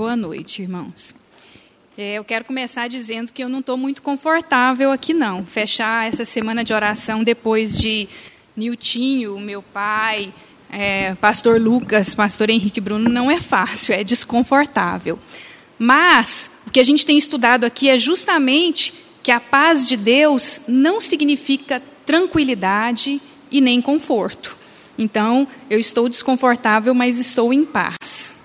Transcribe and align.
Boa 0.00 0.16
noite, 0.16 0.62
irmãos. 0.62 1.14
É, 1.94 2.14
eu 2.14 2.24
quero 2.24 2.46
começar 2.46 2.88
dizendo 2.88 3.30
que 3.34 3.44
eu 3.44 3.50
não 3.50 3.58
estou 3.58 3.76
muito 3.76 4.00
confortável 4.00 4.90
aqui, 4.92 5.12
não. 5.12 5.44
Fechar 5.44 6.08
essa 6.08 6.24
semana 6.24 6.64
de 6.64 6.72
oração 6.72 7.22
depois 7.22 7.78
de 7.78 8.08
Niltinho, 8.56 9.38
meu 9.38 9.60
pai, 9.60 10.32
é, 10.70 11.14
pastor 11.16 11.60
Lucas, 11.60 12.14
pastor 12.14 12.48
Henrique 12.48 12.80
Bruno, 12.80 13.10
não 13.10 13.30
é 13.30 13.38
fácil, 13.38 13.94
é 13.94 14.02
desconfortável. 14.02 15.18
Mas 15.78 16.50
o 16.66 16.70
que 16.70 16.80
a 16.80 16.84
gente 16.84 17.04
tem 17.04 17.18
estudado 17.18 17.64
aqui 17.64 17.90
é 17.90 17.98
justamente 17.98 18.94
que 19.22 19.30
a 19.30 19.38
paz 19.38 19.86
de 19.86 19.98
Deus 19.98 20.62
não 20.66 20.98
significa 21.02 21.82
tranquilidade 22.06 23.20
e 23.50 23.60
nem 23.60 23.82
conforto. 23.82 24.56
Então, 24.96 25.46
eu 25.68 25.78
estou 25.78 26.08
desconfortável, 26.08 26.94
mas 26.94 27.20
estou 27.20 27.52
em 27.52 27.66
paz. 27.66 28.39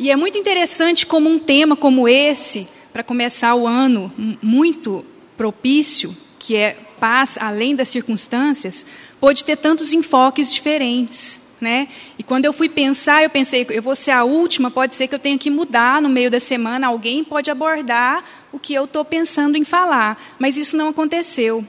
E 0.00 0.10
é 0.10 0.16
muito 0.16 0.38
interessante 0.38 1.06
como 1.06 1.28
um 1.28 1.38
tema 1.38 1.76
como 1.76 2.08
esse, 2.08 2.66
para 2.90 3.02
começar 3.02 3.54
o 3.54 3.66
ano 3.66 4.10
muito 4.40 5.04
propício, 5.36 6.16
que 6.38 6.56
é 6.56 6.74
paz 6.98 7.36
além 7.38 7.76
das 7.76 7.88
circunstâncias, 7.88 8.86
pode 9.20 9.44
ter 9.44 9.56
tantos 9.56 9.92
enfoques 9.92 10.50
diferentes. 10.50 11.50
Né? 11.60 11.88
E 12.18 12.22
quando 12.22 12.46
eu 12.46 12.52
fui 12.54 12.70
pensar, 12.70 13.22
eu 13.22 13.28
pensei, 13.28 13.66
eu 13.68 13.82
vou 13.82 13.94
ser 13.94 14.12
a 14.12 14.24
última, 14.24 14.70
pode 14.70 14.94
ser 14.94 15.06
que 15.06 15.14
eu 15.14 15.18
tenha 15.18 15.36
que 15.36 15.50
mudar 15.50 16.00
no 16.00 16.08
meio 16.08 16.30
da 16.30 16.40
semana, 16.40 16.86
alguém 16.86 17.22
pode 17.22 17.50
abordar 17.50 18.24
o 18.50 18.58
que 18.58 18.72
eu 18.72 18.86
estou 18.86 19.04
pensando 19.04 19.58
em 19.58 19.64
falar. 19.64 20.18
Mas 20.38 20.56
isso 20.56 20.78
não 20.78 20.88
aconteceu. 20.88 21.62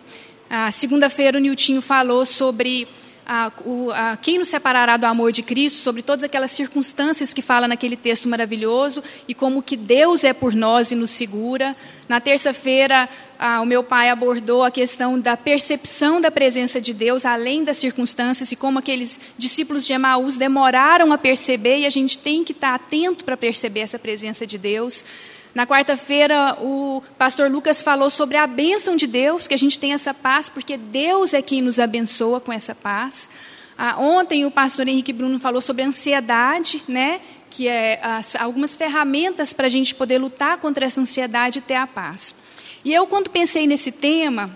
A 0.49 0.71
segunda-feira 0.71 1.37
o 1.37 1.41
Niltinho 1.41 1.81
falou 1.81 2.25
sobre 2.25 2.87
a, 3.25 3.51
o, 3.65 3.91
a, 3.91 4.17
quem 4.17 4.37
nos 4.37 4.49
separará 4.49 4.97
do 4.97 5.05
amor 5.05 5.31
de 5.31 5.43
Cristo, 5.43 5.77
sobre 5.77 6.01
todas 6.01 6.23
aquelas 6.23 6.51
circunstâncias 6.51 7.33
que 7.33 7.41
fala 7.41 7.67
naquele 7.67 7.95
texto 7.95 8.27
maravilhoso 8.27 9.03
e 9.27 9.33
como 9.33 9.61
que 9.61 9.77
Deus 9.77 10.23
é 10.23 10.33
por 10.33 10.53
nós 10.53 10.91
e 10.91 10.95
nos 10.95 11.11
segura. 11.11 11.75
Na 12.09 12.19
terça-feira, 12.19 13.07
o 13.61 13.65
meu 13.65 13.83
pai 13.83 14.09
abordou 14.09 14.63
a 14.63 14.71
questão 14.71 15.19
da 15.19 15.37
percepção 15.37 16.19
da 16.19 16.29
presença 16.29 16.81
de 16.81 16.93
Deus, 16.93 17.25
além 17.25 17.63
das 17.63 17.77
circunstâncias, 17.77 18.51
e 18.51 18.55
como 18.55 18.79
aqueles 18.79 19.19
discípulos 19.37 19.85
de 19.85 19.93
Emaús 19.93 20.35
demoraram 20.37 21.13
a 21.13 21.17
perceber, 21.17 21.79
e 21.79 21.85
a 21.85 21.89
gente 21.89 22.17
tem 22.17 22.43
que 22.43 22.51
estar 22.51 22.75
atento 22.75 23.23
para 23.23 23.37
perceber 23.37 23.81
essa 23.81 23.97
presença 23.97 24.45
de 24.45 24.57
Deus. 24.57 25.03
Na 25.53 25.67
quarta-feira, 25.67 26.57
o 26.61 27.03
pastor 27.17 27.51
Lucas 27.51 27.81
falou 27.81 28.09
sobre 28.09 28.37
a 28.37 28.47
bênção 28.47 28.95
de 28.95 29.05
Deus, 29.05 29.47
que 29.47 29.53
a 29.53 29.57
gente 29.57 29.77
tem 29.77 29.91
essa 29.91 30.13
paz, 30.13 30.47
porque 30.47 30.77
Deus 30.77 31.33
é 31.33 31.41
quem 31.41 31.61
nos 31.61 31.77
abençoa 31.77 32.39
com 32.39 32.53
essa 32.53 32.73
paz. 32.73 33.29
Ah, 33.77 33.97
ontem, 33.99 34.45
o 34.45 34.51
pastor 34.51 34.87
Henrique 34.87 35.11
Bruno 35.11 35.39
falou 35.39 35.59
sobre 35.59 35.83
a 35.83 35.87
ansiedade, 35.87 36.81
né, 36.87 37.19
que 37.49 37.67
é 37.67 37.99
as, 38.01 38.33
algumas 38.37 38.73
ferramentas 38.75 39.51
para 39.51 39.67
a 39.67 39.69
gente 39.69 39.93
poder 39.93 40.19
lutar 40.19 40.57
contra 40.57 40.85
essa 40.85 41.01
ansiedade 41.01 41.59
e 41.59 41.61
ter 41.61 41.75
a 41.75 41.85
paz. 41.85 42.33
E 42.85 42.93
eu, 42.93 43.05
quando 43.05 43.29
pensei 43.29 43.67
nesse 43.67 43.91
tema, 43.91 44.55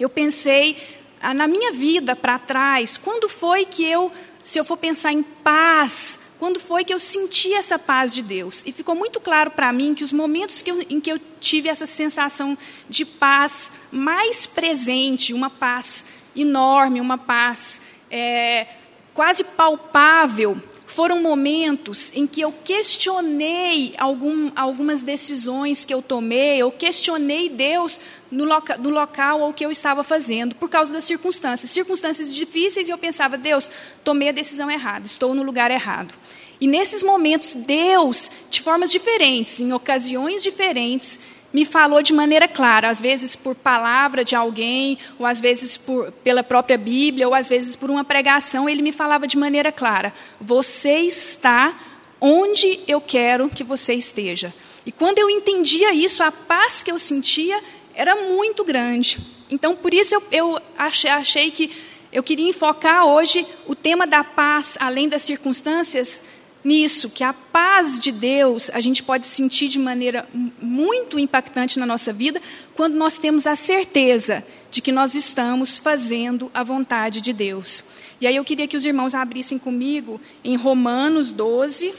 eu 0.00 0.08
pensei 0.08 0.76
ah, 1.22 1.32
na 1.32 1.46
minha 1.46 1.72
vida 1.72 2.16
para 2.16 2.40
trás, 2.40 2.98
quando 2.98 3.28
foi 3.28 3.64
que 3.64 3.84
eu, 3.84 4.10
se 4.42 4.58
eu 4.58 4.64
for 4.64 4.76
pensar 4.76 5.12
em 5.12 5.22
paz, 5.22 6.18
quando 6.44 6.60
foi 6.60 6.84
que 6.84 6.92
eu 6.92 6.98
senti 6.98 7.54
essa 7.54 7.78
paz 7.78 8.12
de 8.12 8.20
Deus. 8.20 8.62
E 8.66 8.70
ficou 8.70 8.94
muito 8.94 9.18
claro 9.18 9.50
para 9.52 9.72
mim 9.72 9.94
que 9.94 10.04
os 10.04 10.12
momentos 10.12 10.60
que 10.60 10.70
eu, 10.70 10.78
em 10.90 11.00
que 11.00 11.10
eu 11.10 11.18
tive 11.40 11.70
essa 11.70 11.86
sensação 11.86 12.58
de 12.86 13.06
paz 13.06 13.72
mais 13.90 14.44
presente, 14.44 15.32
uma 15.32 15.48
paz 15.48 16.04
enorme, 16.36 17.00
uma 17.00 17.16
paz 17.16 17.80
é, 18.10 18.66
quase 19.14 19.42
palpável, 19.42 20.62
foram 20.94 21.20
momentos 21.20 22.12
em 22.14 22.24
que 22.24 22.40
eu 22.40 22.54
questionei 22.64 23.94
algum, 23.98 24.52
algumas 24.54 25.02
decisões 25.02 25.84
que 25.84 25.92
eu 25.92 26.00
tomei, 26.00 26.58
eu 26.58 26.70
questionei 26.70 27.48
Deus 27.48 28.00
no, 28.30 28.44
loca, 28.44 28.76
no 28.76 28.90
local 28.90 29.40
ou 29.40 29.52
que 29.52 29.66
eu 29.66 29.72
estava 29.72 30.04
fazendo, 30.04 30.54
por 30.54 30.68
causa 30.68 30.92
das 30.92 31.02
circunstâncias. 31.02 31.72
Circunstâncias 31.72 32.32
difíceis 32.32 32.86
e 32.86 32.92
eu 32.92 32.98
pensava, 32.98 33.36
Deus, 33.36 33.72
tomei 34.04 34.28
a 34.28 34.32
decisão 34.32 34.70
errada, 34.70 35.04
estou 35.04 35.34
no 35.34 35.42
lugar 35.42 35.72
errado. 35.72 36.14
E 36.60 36.68
nesses 36.68 37.02
momentos, 37.02 37.54
Deus, 37.54 38.30
de 38.48 38.62
formas 38.62 38.92
diferentes, 38.92 39.58
em 39.58 39.72
ocasiões 39.72 40.44
diferentes, 40.44 41.18
me 41.54 41.64
falou 41.64 42.02
de 42.02 42.12
maneira 42.12 42.48
clara, 42.48 42.90
às 42.90 43.00
vezes 43.00 43.36
por 43.36 43.54
palavra 43.54 44.24
de 44.24 44.34
alguém, 44.34 44.98
ou 45.20 45.24
às 45.24 45.40
vezes 45.40 45.76
por, 45.76 46.10
pela 46.10 46.42
própria 46.42 46.76
Bíblia, 46.76 47.28
ou 47.28 47.34
às 47.34 47.48
vezes 47.48 47.76
por 47.76 47.88
uma 47.92 48.02
pregação, 48.02 48.68
ele 48.68 48.82
me 48.82 48.90
falava 48.90 49.24
de 49.24 49.38
maneira 49.38 49.70
clara: 49.70 50.12
você 50.40 50.98
está 51.02 51.78
onde 52.20 52.80
eu 52.88 53.00
quero 53.00 53.48
que 53.48 53.62
você 53.62 53.94
esteja. 53.94 54.52
E 54.84 54.90
quando 54.90 55.20
eu 55.20 55.30
entendia 55.30 55.94
isso, 55.94 56.24
a 56.24 56.32
paz 56.32 56.82
que 56.82 56.90
eu 56.90 56.98
sentia 56.98 57.62
era 57.94 58.16
muito 58.16 58.64
grande. 58.64 59.18
Então, 59.48 59.76
por 59.76 59.94
isso 59.94 60.12
eu, 60.12 60.22
eu 60.32 60.60
achei, 60.76 61.10
achei 61.10 61.50
que 61.52 61.70
eu 62.10 62.22
queria 62.22 62.48
enfocar 62.48 63.06
hoje 63.06 63.46
o 63.66 63.76
tema 63.76 64.06
da 64.08 64.24
paz, 64.24 64.76
além 64.80 65.08
das 65.08 65.22
circunstâncias, 65.22 66.22
nisso, 66.64 67.10
que 67.10 67.22
a 67.22 67.32
paz 67.32 68.00
de 68.00 68.10
Deus 68.10 68.70
a 68.72 68.80
gente 68.80 69.02
pode 69.02 69.26
sentir 69.26 69.68
de 69.68 69.78
maneira 69.78 70.26
muito 70.60 71.18
impactante 71.18 71.78
na 71.78 71.84
nossa 71.84 72.12
vida 72.12 72.40
quando 72.74 72.94
nós 72.94 73.18
temos 73.18 73.46
a 73.46 73.54
certeza 73.54 74.44
de 74.70 74.80
que 74.80 74.90
nós 74.90 75.14
estamos 75.14 75.76
fazendo 75.76 76.50
a 76.54 76.64
vontade 76.64 77.20
de 77.20 77.32
Deus. 77.32 77.84
E 78.20 78.26
aí 78.26 78.36
eu 78.36 78.44
queria 78.44 78.66
que 78.66 78.76
os 78.76 78.86
irmãos 78.86 79.14
abrissem 79.14 79.58
comigo 79.58 80.18
em 80.42 80.56
Romanos 80.56 81.30
12, 81.30 81.94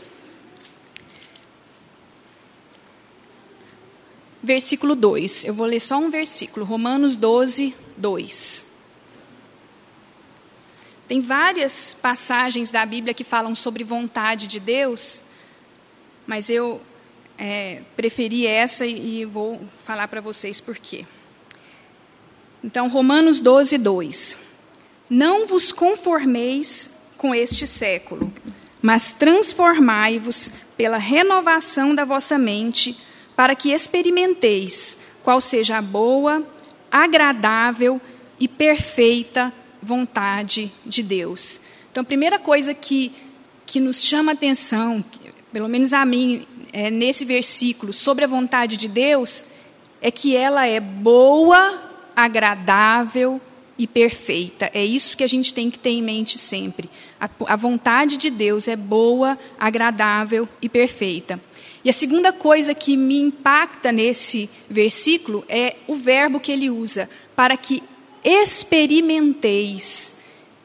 versículo 4.42 4.96
2. 4.96 5.46
Eu 5.46 5.54
vou 5.54 5.68
ler 5.68 5.80
só 5.80 5.98
um 5.98 6.10
versículo, 6.10 6.66
Romanos 6.66 7.16
12, 7.16 7.76
2. 7.98 8.65
Tem 11.08 11.22
várias 11.22 11.96
passagens 12.02 12.72
da 12.72 12.84
Bíblia 12.84 13.14
que 13.14 13.24
falam 13.24 13.54
sobre 13.54 13.84
vontade 13.84 14.48
de 14.48 14.60
Deus, 14.60 15.22
mas 16.26 16.50
eu 16.50 16.82
é, 17.38 17.84
preferi 17.96 18.48
essa 18.48 18.88
e, 18.88 19.20
e 19.20 19.26
vou 19.26 19.62
falar 19.84 20.08
para 20.08 20.20
vocês 20.20 20.60
por 20.60 20.78
quê. 20.78 21.06
Então, 22.64 22.88
Romanos 22.88 23.40
12, 23.40 23.78
2. 23.78 24.38
Não 25.08 25.46
vos 25.46 25.72
conformeis 25.72 26.92
com 27.16 27.36
este 27.36 27.68
século, 27.68 28.34
mas 28.82 29.12
transformai-vos 29.12 30.52
pela 30.76 30.98
renovação 30.98 31.94
da 31.94 32.04
vossa 32.04 32.40
mente, 32.40 32.98
para 33.36 33.54
que 33.54 33.72
experimenteis 33.72 34.98
qual 35.22 35.40
seja 35.40 35.78
a 35.78 35.82
boa, 35.84 36.44
agradável 36.92 38.02
e 38.40 38.48
perfeita 38.48 39.46
vontade 39.46 39.65
de 40.86 41.04
Deus. 41.04 41.60
Então, 41.92 42.02
a 42.02 42.06
primeira 42.06 42.38
coisa 42.38 42.74
que, 42.74 43.12
que 43.66 43.80
nos 43.80 44.04
chama 44.04 44.34
atenção, 44.34 45.04
pelo 45.52 45.70
menos 45.70 45.94
a 45.94 46.06
mim, 46.06 46.46
é, 46.74 46.92
nesse 46.92 47.24
versículo, 47.24 47.94
sobre 47.94 48.26
a 48.26 48.28
vontade 48.28 48.76
de 48.76 48.88
Deus, 48.88 49.46
é 50.02 50.12
que 50.12 50.36
ela 50.36 50.68
é 50.68 50.80
boa, 50.80 51.82
agradável 52.16 53.40
e 53.78 53.88
perfeita. 53.88 54.70
É 54.74 54.84
isso 54.84 55.18
que 55.18 55.24
a 55.24 55.28
gente 55.28 55.54
tem 55.54 55.70
que 55.70 55.80
ter 55.80 55.92
em 55.92 56.02
mente 56.02 56.38
sempre. 56.38 56.90
A, 57.20 57.30
a 57.48 57.56
vontade 57.56 58.18
de 58.18 58.30
Deus 58.30 58.68
é 58.68 58.76
boa, 58.76 59.38
agradável 59.60 60.48
e 60.62 60.70
perfeita. 60.70 61.40
E 61.84 61.90
a 61.90 61.94
segunda 61.94 62.34
coisa 62.34 62.74
que 62.74 62.98
me 62.98 63.20
impacta 63.20 63.92
nesse 63.92 64.50
versículo 64.70 65.46
é 65.48 65.76
o 65.88 65.96
verbo 65.96 66.40
que 66.40 66.52
ele 66.52 66.70
usa, 66.70 67.10
para 67.36 67.56
que 67.56 67.84
experimenteis. 68.26 70.16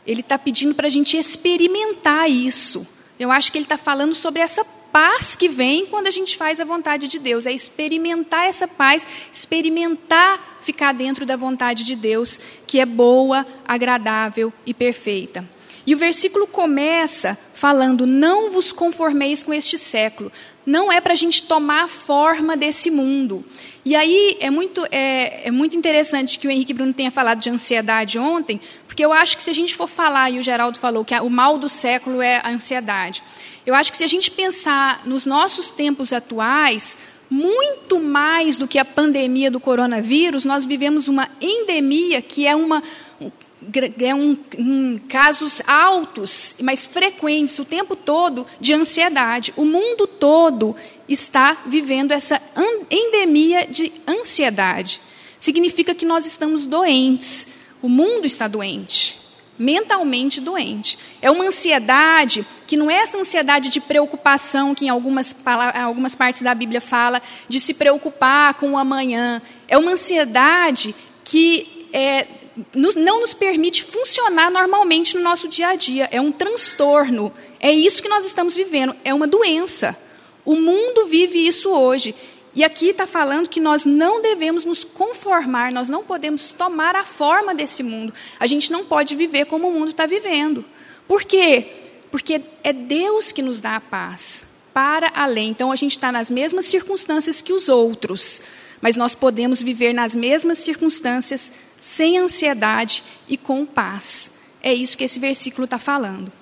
Ele 0.07 0.23
está 0.23 0.39
pedindo 0.39 0.75
para 0.75 0.87
a 0.87 0.91
gente 0.91 1.17
experimentar 1.17 2.29
isso. 2.31 2.87
Eu 3.19 3.31
acho 3.31 3.53
que 3.53 3.59
ele 3.59 3.67
está 3.67 3.77
falando 3.77 4.15
sobre 4.15 4.41
essa 4.41 4.65
paz 4.65 5.37
que 5.37 5.49
vem 5.49 5.87
quando 5.87 6.07
a 6.07 6.11
gente 6.11 6.37
faz 6.37 6.59
a 6.59 6.65
vontade 6.65 7.07
de 7.07 7.19
Deus. 7.19 7.47
É 7.47 7.53
experimentar 7.53 8.47
essa 8.47 8.67
paz, 8.67 9.07
experimentar 9.31 10.59
ficar 10.61 10.93
dentro 10.93 11.25
da 11.25 11.37
vontade 11.37 11.85
de 11.85 11.95
Deus, 11.95 12.39
que 12.67 12.81
é 12.81 12.87
boa, 12.87 13.47
agradável 13.67 14.53
e 14.65 14.75
perfeita. 14.75 15.45
E 15.87 15.95
o 15.95 15.99
versículo 15.99 16.47
começa 16.47 17.39
falando: 17.55 18.07
Não 18.07 18.51
vos 18.51 18.73
conformeis 18.73 19.43
com 19.43 19.53
este 19.53 19.79
século. 19.79 20.31
Não 20.65 20.93
é 20.93 21.01
para 21.01 21.15
a 21.15 21.17
gente 21.17 21.45
tomar 21.45 21.85
a 21.85 21.89
forma 21.89 22.57
desse 22.57 22.91
mundo. 22.91 23.45
E 23.85 23.97
aí 23.97 24.37
é 24.41 24.51
muito, 24.51 24.87
é, 24.91 25.49
é 25.49 25.51
muito 25.51 25.77
interessante 25.77 26.39
que 26.39 26.47
o 26.47 26.51
Henrique 26.51 26.75
Bruno 26.75 26.93
tenha 26.93 27.11
falado 27.11 27.39
de 27.39 27.49
ansiedade 27.49 28.19
ontem, 28.19 28.61
porque 28.87 29.05
eu 29.05 29.13
acho 29.13 29.37
que 29.37 29.43
se 29.43 29.51
a 29.51 29.55
gente 29.55 29.75
for 29.75 29.89
falar, 29.89 30.31
e 30.31 30.39
o 30.39 30.43
Geraldo 30.43 30.79
falou 30.79 31.05
que 31.05 31.15
o 31.15 31.31
mal 31.31 31.57
do 31.57 31.69
século 31.69 32.21
é 32.21 32.41
a 32.45 32.51
ansiedade. 32.51 33.23
Eu 33.65 33.75
acho 33.75 33.91
que 33.91 33.97
se 33.97 34.05
a 34.05 34.09
gente 34.09 34.31
pensar 34.31 35.07
nos 35.07 35.25
nossos 35.25 35.71
tempos 35.71 36.13
atuais, 36.13 36.99
muito 37.31 38.01
mais 38.01 38.59
do 38.59 38.67
que 38.67 38.79
a 38.79 38.85
pandemia 38.85 39.51
do 39.51 39.61
coronavírus, 39.61 40.45
nós 40.45 40.67
vivemos 40.67 41.09
uma 41.09 41.29
endemia 41.41 42.21
que 42.21 42.47
é 42.47 42.55
uma 42.55 42.83
é 44.03 44.15
um, 44.15 44.39
um, 44.59 44.99
casos 45.07 45.61
altos, 45.67 46.57
mas 46.63 46.87
frequentes, 46.87 47.59
o 47.59 47.65
tempo 47.65 47.95
todo, 47.95 48.47
de 48.59 48.73
ansiedade. 48.73 49.53
O 49.55 49.67
mundo 49.67 50.07
todo 50.07 50.75
está 51.13 51.63
vivendo 51.67 52.13
essa 52.13 52.41
endemia 52.91 53.67
de 53.67 53.93
ansiedade. 54.07 55.01
Significa 55.39 55.95
que 55.95 56.05
nós 56.05 56.25
estamos 56.25 56.67
doentes. 56.67 57.49
O 57.83 57.89
mundo 57.89 58.27
está 58.27 58.47
doente, 58.47 59.19
mentalmente 59.59 60.41
doente. 60.41 60.99
É 61.21 61.31
uma 61.31 61.45
ansiedade 61.47 62.47
que 62.67 62.77
não 62.77 62.91
é 62.91 62.97
essa 62.97 63.19
ansiedade 63.19 63.71
de 63.71 63.81
preocupação 63.81 64.75
que 64.75 64.85
em 64.85 64.89
algumas, 64.89 65.35
algumas 65.83 66.15
partes 66.15 66.43
da 66.43 66.55
Bíblia 66.55 66.81
fala 66.81 67.21
de 67.49 67.59
se 67.59 67.75
preocupar 67.75 68.55
com 68.55 68.73
o 68.73 68.79
amanhã. 68.79 69.43
É 69.67 69.77
uma 69.79 69.93
ansiedade 69.93 70.95
que 71.25 71.89
é, 71.93 72.27
não 72.75 73.21
nos 73.21 73.35
permite 73.35 73.83
funcionar 73.83 74.51
normalmente 74.51 75.17
no 75.17 75.23
nosso 75.23 75.49
dia 75.49 75.69
a 75.69 75.75
dia. 75.75 76.09
É 76.13 76.21
um 76.21 76.31
transtorno. 76.31 77.33
É 77.59 77.73
isso 77.73 78.03
que 78.03 78.09
nós 78.09 78.27
estamos 78.27 78.55
vivendo. 78.55 78.95
É 79.05 79.15
uma 79.15 79.27
doença. 79.27 79.97
O 80.51 80.57
mundo 80.57 81.07
vive 81.07 81.47
isso 81.47 81.71
hoje. 81.71 82.13
E 82.53 82.65
aqui 82.65 82.89
está 82.89 83.07
falando 83.07 83.49
que 83.49 83.61
nós 83.61 83.85
não 83.85 84.21
devemos 84.21 84.65
nos 84.65 84.83
conformar, 84.83 85.71
nós 85.71 85.89
não 85.89 86.03
podemos 86.03 86.51
tomar 86.51 86.97
a 86.97 87.05
forma 87.05 87.55
desse 87.55 87.85
mundo. 87.85 88.13
A 88.41 88.49
gente 88.49 88.73
não 88.73 88.85
pode 88.85 89.15
viver 89.15 89.45
como 89.45 89.69
o 89.69 89.73
mundo 89.73 89.93
está 89.93 90.07
vivendo. 90.07 90.65
Por 91.07 91.23
quê? 91.23 91.69
Porque 92.11 92.43
é 92.65 92.73
Deus 92.73 93.31
que 93.31 93.43
nos 93.43 93.61
dá 93.61 93.77
a 93.77 93.81
paz, 93.81 94.45
para 94.75 95.13
além. 95.15 95.51
Então 95.51 95.71
a 95.71 95.77
gente 95.77 95.93
está 95.93 96.11
nas 96.11 96.29
mesmas 96.29 96.65
circunstâncias 96.65 97.41
que 97.41 97.53
os 97.53 97.69
outros, 97.69 98.43
mas 98.81 98.97
nós 98.97 99.15
podemos 99.15 99.63
viver 99.63 99.93
nas 99.93 100.17
mesmas 100.17 100.59
circunstâncias 100.59 101.53
sem 101.79 102.19
ansiedade 102.19 103.05
e 103.29 103.37
com 103.37 103.65
paz. 103.65 104.33
É 104.61 104.75
isso 104.75 104.99
que 104.99 105.05
esse 105.05 105.21
versículo 105.21 105.67
está 105.67 105.79
falando. 105.79 106.33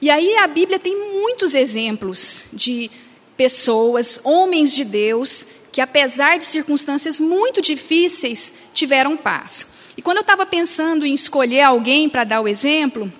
E 0.00 0.08
aí 0.08 0.36
a 0.38 0.46
Bíblia 0.46 0.78
tem 0.78 0.96
muitos 1.12 1.54
exemplos 1.54 2.46
de 2.50 2.90
pessoas, 3.38 4.20
homens 4.24 4.74
de 4.74 4.84
Deus, 4.84 5.46
que 5.72 5.80
apesar 5.80 6.36
de 6.36 6.44
circunstâncias 6.44 7.18
muito 7.18 7.62
difíceis, 7.62 8.52
tiveram 8.74 9.16
paz. 9.16 9.66
E 9.96 10.02
quando 10.02 10.18
eu 10.18 10.22
estava 10.22 10.44
pensando 10.44 11.06
em 11.06 11.14
escolher 11.14 11.62
alguém 11.62 12.08
para 12.08 12.24
dar 12.24 12.40
o 12.40 12.48
exemplo, 12.48 13.10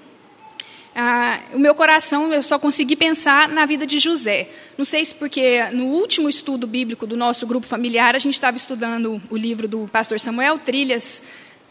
ah, 0.95 1.39
o 1.55 1.59
meu 1.59 1.75
coração, 1.75 2.33
eu 2.33 2.43
só 2.43 2.59
consegui 2.59 2.97
pensar 2.97 3.49
na 3.49 3.65
vida 3.65 3.87
de 3.87 4.01
José. 4.01 4.49
Não 4.77 4.85
sei 4.85 5.05
se 5.05 5.15
porque 5.15 5.63
no 5.71 5.87
último 5.87 6.29
estudo 6.29 6.67
bíblico 6.67 7.07
do 7.07 7.17
nosso 7.17 7.47
grupo 7.47 7.67
familiar, 7.67 8.17
a 8.17 8.19
gente 8.19 8.35
estava 8.35 8.57
estudando 8.57 9.23
o 9.31 9.37
livro 9.37 9.69
do 9.69 9.89
pastor 9.89 10.19
Samuel 10.19 10.59
Trilhas, 10.59 11.23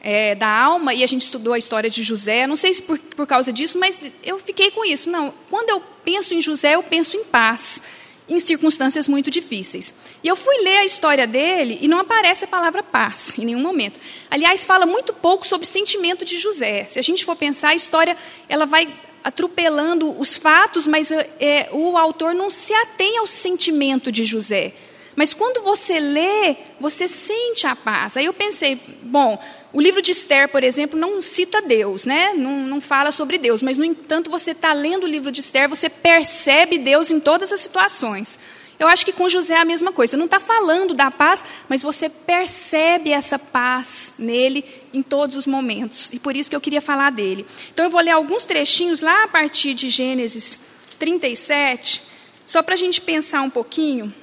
é, 0.02 0.36
da 0.36 0.48
alma 0.48 0.94
e 0.94 1.04
a 1.04 1.08
gente 1.08 1.24
estudou 1.24 1.54
a 1.54 1.58
história 1.58 1.90
de 1.90 2.02
José. 2.04 2.48
Não 2.48 2.56
sei 2.56 2.74
se 2.74 2.82
por, 2.82 2.98
por 2.98 3.28
causa 3.28 3.52
disso, 3.52 3.78
mas 3.78 4.00
eu 4.24 4.40
fiquei 4.40 4.72
com 4.72 4.86
isso. 4.86 5.10
Não, 5.10 5.34
quando 5.50 5.70
eu 5.70 5.82
penso 6.06 6.34
em 6.34 6.42
José, 6.42 6.76
eu 6.76 6.84
penso 6.84 7.18
em 7.18 7.26
paz, 7.26 7.82
em 8.30 8.40
circunstâncias 8.40 9.08
muito 9.08 9.32
difíceis. 9.32 9.94
E 10.24 10.28
eu 10.28 10.36
fui 10.36 10.58
ler 10.58 10.78
a 10.78 10.86
história 10.86 11.26
dele 11.26 11.78
e 11.82 11.88
não 11.88 12.00
aparece 12.00 12.46
a 12.46 12.48
palavra 12.48 12.84
paz 12.84 13.38
em 13.38 13.46
nenhum 13.46 13.62
momento. 13.62 14.00
Aliás, 14.30 14.66
fala 14.66 14.86
muito 14.86 15.14
pouco 15.14 15.48
sobre 15.48 15.66
o 15.66 15.70
sentimento 15.70 16.26
de 16.26 16.38
José. 16.38 16.84
Se 16.86 17.00
a 17.00 17.02
gente 17.02 17.24
for 17.24 17.36
pensar, 17.36 17.70
a 17.70 17.76
história 17.76 18.18
ela 18.50 18.66
vai 18.66 18.94
atropelando 19.24 20.18
os 20.20 20.38
fatos, 20.38 20.88
mas 20.88 21.12
é, 21.12 21.70
o 21.72 21.98
autor 21.98 22.34
não 22.34 22.50
se 22.50 22.74
atém 22.74 23.18
ao 23.18 23.28
sentimento 23.28 24.12
de 24.12 24.24
José. 24.24 24.74
Mas 25.16 25.34
quando 25.34 25.64
você 25.64 26.00
lê, 26.00 26.56
você 26.80 27.08
sente 27.08 27.66
a 27.66 27.76
paz. 27.76 28.16
Aí 28.16 28.26
eu 28.26 28.34
pensei, 28.34 28.80
bom, 29.02 29.42
o 29.74 29.82
livro 29.82 30.02
de 30.02 30.12
Esther, 30.12 30.48
por 30.48 30.64
exemplo, 30.64 30.98
não 30.98 31.22
cita 31.22 31.62
Deus, 31.62 32.06
né? 32.06 32.34
não, 32.34 32.62
não 32.62 32.82
fala 32.82 33.12
sobre 33.12 33.38
Deus, 33.38 33.62
mas, 33.62 33.78
no 33.78 33.84
entanto, 33.84 34.30
você 34.30 34.52
está 34.52 34.72
lendo 34.74 35.04
o 35.04 35.08
livro 35.08 35.32
de 35.32 35.42
Esther, 35.42 35.68
você 35.68 35.90
percebe 35.90 36.78
Deus 36.78 37.12
em 37.12 37.20
todas 37.20 37.52
as 37.52 37.60
situações. 37.60 38.40
Eu 38.80 38.88
acho 38.88 39.04
que 39.06 39.12
com 39.12 39.28
José 39.28 39.56
é 39.56 39.60
a 39.60 39.66
mesma 39.66 39.92
coisa. 39.92 40.16
Não 40.16 40.26
está 40.26 40.40
falando 40.40 40.94
da 40.94 41.10
paz, 41.10 41.44
mas 41.68 41.82
você 41.82 42.10
percebe 42.10 43.12
essa 43.12 43.40
paz 43.40 44.14
nele 44.20 44.64
em 44.94 45.02
todos 45.02 45.36
os 45.36 45.48
momentos. 45.48 46.12
E 46.14 46.20
por 46.20 46.36
isso 46.36 46.50
que 46.50 46.56
eu 46.56 46.62
queria 46.62 46.82
falar 46.82 47.12
dele. 47.12 47.46
Então 47.74 47.86
eu 47.86 47.92
vou 47.92 48.00
ler 48.00 48.12
alguns 48.12 48.46
trechinhos 48.46 49.02
lá 49.02 49.24
a 49.24 49.28
partir 49.28 49.74
de 49.74 49.90
Gênesis 49.90 50.60
37, 51.00 52.04
só 52.46 52.62
para 52.62 52.76
a 52.76 52.78
gente 52.78 53.02
pensar 53.02 53.42
um 53.42 53.50
pouquinho. 53.50 54.14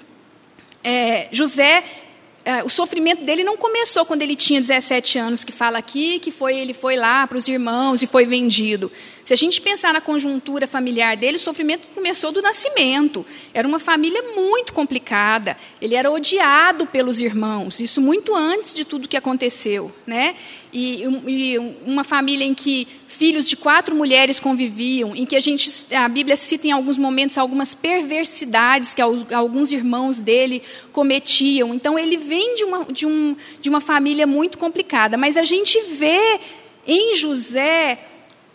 É, 0.85 1.29
José 1.33 1.83
o 2.65 2.69
sofrimento 2.69 3.25
dele 3.25 3.43
não 3.43 3.57
começou 3.57 4.05
quando 4.05 4.23
ele 4.23 4.37
tinha 4.37 4.61
17 4.61 5.19
anos, 5.19 5.45
que 5.45 5.53
fala 5.53 5.79
aqui, 5.79 6.19
que 6.19 6.31
foi 6.31 6.57
ele 6.59 6.75
foi 6.75 6.97
lá 6.97 7.27
para 7.27 7.39
os 7.39 7.49
irmãos 7.49 8.03
e 8.03 8.07
foi 8.07 8.27
vendido. 8.27 8.93
Se 9.25 9.33
a 9.33 9.37
gente 9.37 9.59
pensar 9.63 9.95
na 9.95 10.03
conjuntura 10.03 10.67
familiar 10.67 11.17
dele, 11.17 11.37
o 11.37 11.41
sofrimento 11.41 11.89
começou 11.95 12.31
do 12.31 12.43
nascimento. 12.43 13.25
Era 13.55 13.67
uma 13.67 13.79
família 13.79 14.23
muito 14.37 14.75
complicada. 14.75 15.57
Ele 15.81 15.95
era 15.95 16.11
odiado 16.11 16.87
pelos 16.87 17.21
irmãos, 17.21 17.81
isso 17.81 18.03
muito 18.03 18.35
antes 18.35 18.75
de 18.75 18.85
tudo 18.85 19.09
que 19.09 19.17
aconteceu, 19.17 19.91
né? 20.07 20.35
E, 20.71 21.05
e 21.27 21.59
uma 21.87 22.05
família 22.05 22.45
em 22.45 22.53
que 22.53 22.87
filhos 23.07 23.49
de 23.49 23.57
quatro 23.57 23.95
mulheres 23.95 24.39
conviviam, 24.39 25.17
em 25.17 25.25
que 25.25 25.37
a 25.37 25.41
gente 25.41 25.73
a 25.95 26.07
Bíblia 26.07 26.37
cita 26.37 26.67
em 26.67 26.73
alguns 26.73 26.99
momentos 26.99 27.39
algumas 27.39 27.75
perversidades 27.75 28.93
que 28.93 29.01
alguns 29.01 29.73
irmãos 29.73 30.21
dele 30.21 30.63
cometiam. 30.93 31.73
Então 31.73 31.99
ele 31.99 32.19
vem 32.19 32.57
de 32.57 32.65
uma, 32.65 32.85
de 32.85 33.07
um, 33.07 33.35
de 33.59 33.71
uma 33.71 33.81
família 33.81 34.27
muito 34.27 34.59
complicada, 34.59 35.17
mas 35.17 35.39
a 35.39 35.45
gente 35.45 35.81
vê 35.97 36.41
em 36.87 37.17
José 37.17 37.99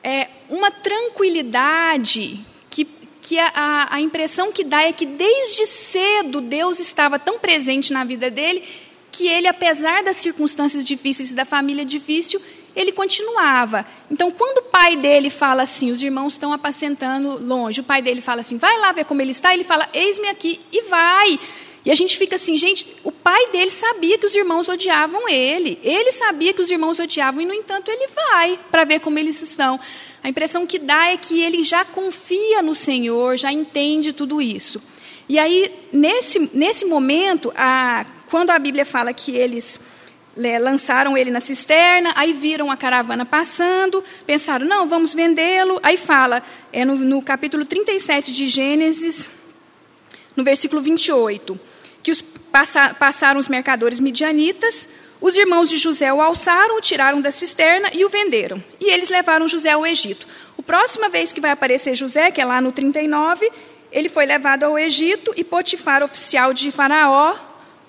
é, 0.04 0.28
uma 0.50 0.72
tranquilidade 0.72 2.40
que, 2.70 2.86
que 3.22 3.38
a, 3.38 3.88
a 3.90 4.02
impressão 4.02 4.52
que 4.52 4.64
dá 4.64 4.84
é 4.84 4.92
que 4.92 5.06
desde 5.06 5.66
cedo 5.66 6.42
Deus 6.42 6.80
estava 6.80 7.20
tão 7.20 7.40
presente 7.40 7.94
na 7.94 8.04
vida 8.04 8.30
dele 8.30 8.64
que 9.12 9.28
ele, 9.28 9.48
apesar 9.48 10.04
das 10.04 10.18
circunstâncias 10.18 10.86
difíceis 10.86 11.34
da 11.34 11.46
família 11.46 11.84
difícil, 11.84 12.40
ele 12.76 12.92
continuava. 12.92 13.86
Então, 14.10 14.32
quando 14.32 14.60
o 14.60 14.70
pai 14.70 14.96
dele 14.96 15.30
fala 15.30 15.64
assim, 15.64 15.92
os 15.92 16.02
irmãos 16.02 16.34
estão 16.34 16.54
apacentando 16.54 17.38
longe, 17.44 17.82
o 17.82 17.84
pai 17.84 18.02
dele 18.02 18.22
fala 18.22 18.42
assim, 18.42 18.58
vai 18.58 18.78
lá 18.80 18.92
ver 18.92 19.06
como 19.06 19.22
ele 19.22 19.32
está, 19.32 19.54
ele 19.54 19.64
fala, 19.64 19.90
eis-me 19.94 20.28
aqui, 20.30 20.60
e 20.72 20.84
vai. 20.84 21.40
E 21.86 21.92
a 21.92 21.96
gente 21.96 22.18
fica 22.18 22.36
assim, 22.36 22.58
gente, 22.58 22.86
o 23.04 23.12
pai 23.12 23.52
dele 23.52 23.70
sabia 23.70 24.18
que 24.18 24.26
os 24.26 24.36
irmãos 24.36 24.68
odiavam 24.68 25.30
ele. 25.30 25.80
Ele 25.82 26.12
sabia 26.12 26.54
que 26.54 26.62
os 26.62 26.70
irmãos 26.70 27.00
odiavam 27.00 27.42
e, 27.42 27.46
no 27.46 27.54
entanto, 27.54 27.90
ele 27.90 28.08
vai 28.08 28.60
para 28.70 28.84
ver 28.84 29.00
como 29.00 29.18
eles 29.18 29.42
estão. 29.42 29.80
A 30.22 30.30
impressão 30.30 30.68
que 30.68 30.78
dá 30.78 31.08
é 31.08 31.18
que 31.18 31.42
ele 31.42 31.64
já 31.64 31.86
confia 31.86 32.62
no 32.62 32.76
Senhor, 32.76 33.38
já 33.38 33.52
entende 33.52 34.12
tudo 34.12 34.42
isso. 34.42 34.82
E 35.28 35.40
aí, 35.40 35.74
nesse, 35.92 36.50
nesse 36.54 36.86
momento, 36.86 37.54
a, 37.56 38.06
quando 38.30 38.50
a 38.50 38.60
Bíblia 38.60 38.84
fala 38.84 39.14
que 39.14 39.36
eles 39.36 39.80
é, 40.36 40.60
lançaram 40.60 41.18
ele 41.18 41.32
na 41.32 41.40
cisterna, 41.40 42.12
aí 42.16 42.34
viram 42.34 42.70
a 42.70 42.76
caravana 42.78 43.26
passando, 43.26 44.04
pensaram, 44.26 44.66
não, 44.66 44.88
vamos 44.88 45.14
vendê-lo. 45.14 45.80
Aí 45.82 45.98
fala, 45.98 46.44
é 46.74 46.84
no, 46.84 46.96
no 46.96 47.22
capítulo 47.22 47.64
37 47.64 48.34
de 48.34 48.48
Gênesis, 48.48 49.30
no 50.40 50.44
versículo 50.44 50.82
28, 50.82 51.60
que 52.02 52.12
os, 52.12 52.22
passa, 52.22 52.94
passaram 52.94 53.40
os 53.40 53.50
mercadores 53.50 54.00
midianitas, 54.00 54.88
os 55.20 55.36
irmãos 55.36 55.70
de 55.70 55.78
José 55.78 56.14
o 56.14 56.22
alçaram, 56.22 56.78
o 56.78 56.82
tiraram 56.82 57.20
da 57.20 57.30
cisterna 57.30 57.90
e 57.94 58.06
o 58.06 58.10
venderam. 58.10 58.64
E 58.80 58.90
eles 58.90 59.10
levaram 59.10 59.50
José 59.50 59.72
ao 59.72 59.86
Egito. 59.86 60.26
A 60.58 60.62
próxima 60.62 61.10
vez 61.10 61.34
que 61.34 61.42
vai 61.42 61.52
aparecer 61.52 61.94
José, 61.94 62.32
que 62.32 62.40
é 62.40 62.46
lá 62.46 62.62
no 62.62 62.72
39, 62.72 63.52
ele 63.92 64.08
foi 64.08 64.26
levado 64.26 64.64
ao 64.64 64.80
Egito 64.80 65.34
e 65.36 65.44
Potifar, 65.44 66.02
oficial 66.04 66.54
de 66.54 66.72
Faraó, 66.72 67.36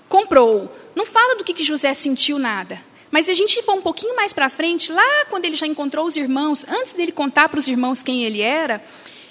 comprou. 0.09 0.75
Não 0.97 1.07
fala 1.07 1.37
do 1.37 1.45
que, 1.45 1.55
que 1.55 1.63
José 1.63 1.95
sentiu 1.95 2.37
nada. 2.37 2.81
Mas 3.13 3.27
se 3.27 3.31
a 3.31 3.35
gente 3.35 3.63
for 3.63 3.77
um 3.77 3.83
pouquinho 3.83 4.17
mais 4.17 4.33
para 4.33 4.51
frente, 4.51 4.91
lá 4.91 5.25
quando 5.29 5.45
ele 5.45 5.57
já 5.57 5.69
encontrou 5.69 6.05
os 6.05 6.17
irmãos, 6.17 6.67
antes 6.69 6.95
dele 6.95 7.13
contar 7.13 7.49
para 7.49 7.61
os 7.61 7.69
irmãos 7.69 8.03
quem 8.03 8.25
ele 8.25 8.41
era, 8.41 8.83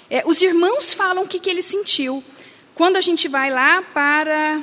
é, 0.08 0.22
os 0.24 0.40
irmãos 0.40 0.94
falam 0.94 1.24
o 1.24 1.28
que, 1.28 1.38
que 1.38 1.50
ele 1.50 1.62
sentiu. 1.62 2.24
Quando 2.74 2.96
a 2.96 3.00
gente 3.00 3.28
vai 3.28 3.50
lá 3.50 3.82
para 3.82 4.62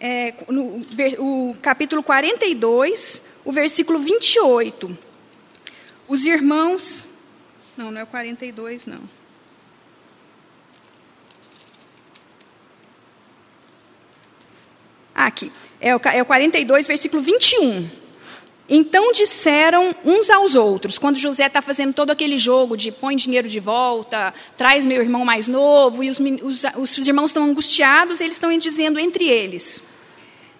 é, 0.00 0.34
no, 0.48 0.82
o 1.18 1.56
capítulo 1.60 2.02
42, 2.02 3.22
o 3.44 3.52
versículo 3.52 3.98
28. 3.98 4.96
Os 6.08 6.24
irmãos. 6.24 7.04
Não, 7.76 7.90
não 7.90 8.00
é 8.00 8.04
o 8.04 8.06
42, 8.06 8.86
não. 8.86 9.00
Ah, 15.14 15.26
aqui. 15.26 15.50
É 15.80 15.96
o, 15.96 16.00
é 16.12 16.22
o 16.22 16.26
42, 16.26 16.86
versículo 16.86 17.22
21. 17.22 18.05
Então 18.68 19.12
disseram 19.12 19.94
uns 20.04 20.28
aos 20.28 20.56
outros, 20.56 20.98
quando 20.98 21.16
José 21.16 21.46
está 21.46 21.62
fazendo 21.62 21.94
todo 21.94 22.10
aquele 22.10 22.36
jogo 22.36 22.76
de 22.76 22.90
põe 22.90 23.14
dinheiro 23.14 23.48
de 23.48 23.60
volta, 23.60 24.34
traz 24.56 24.84
meu 24.84 25.00
irmão 25.00 25.24
mais 25.24 25.46
novo, 25.46 26.02
e 26.02 26.10
os, 26.10 26.18
os, 26.18 26.64
os 26.76 27.06
irmãos 27.06 27.30
estão 27.30 27.44
angustiados, 27.44 28.20
eles 28.20 28.34
estão 28.34 28.56
dizendo 28.58 28.98
entre 28.98 29.28
eles: 29.28 29.82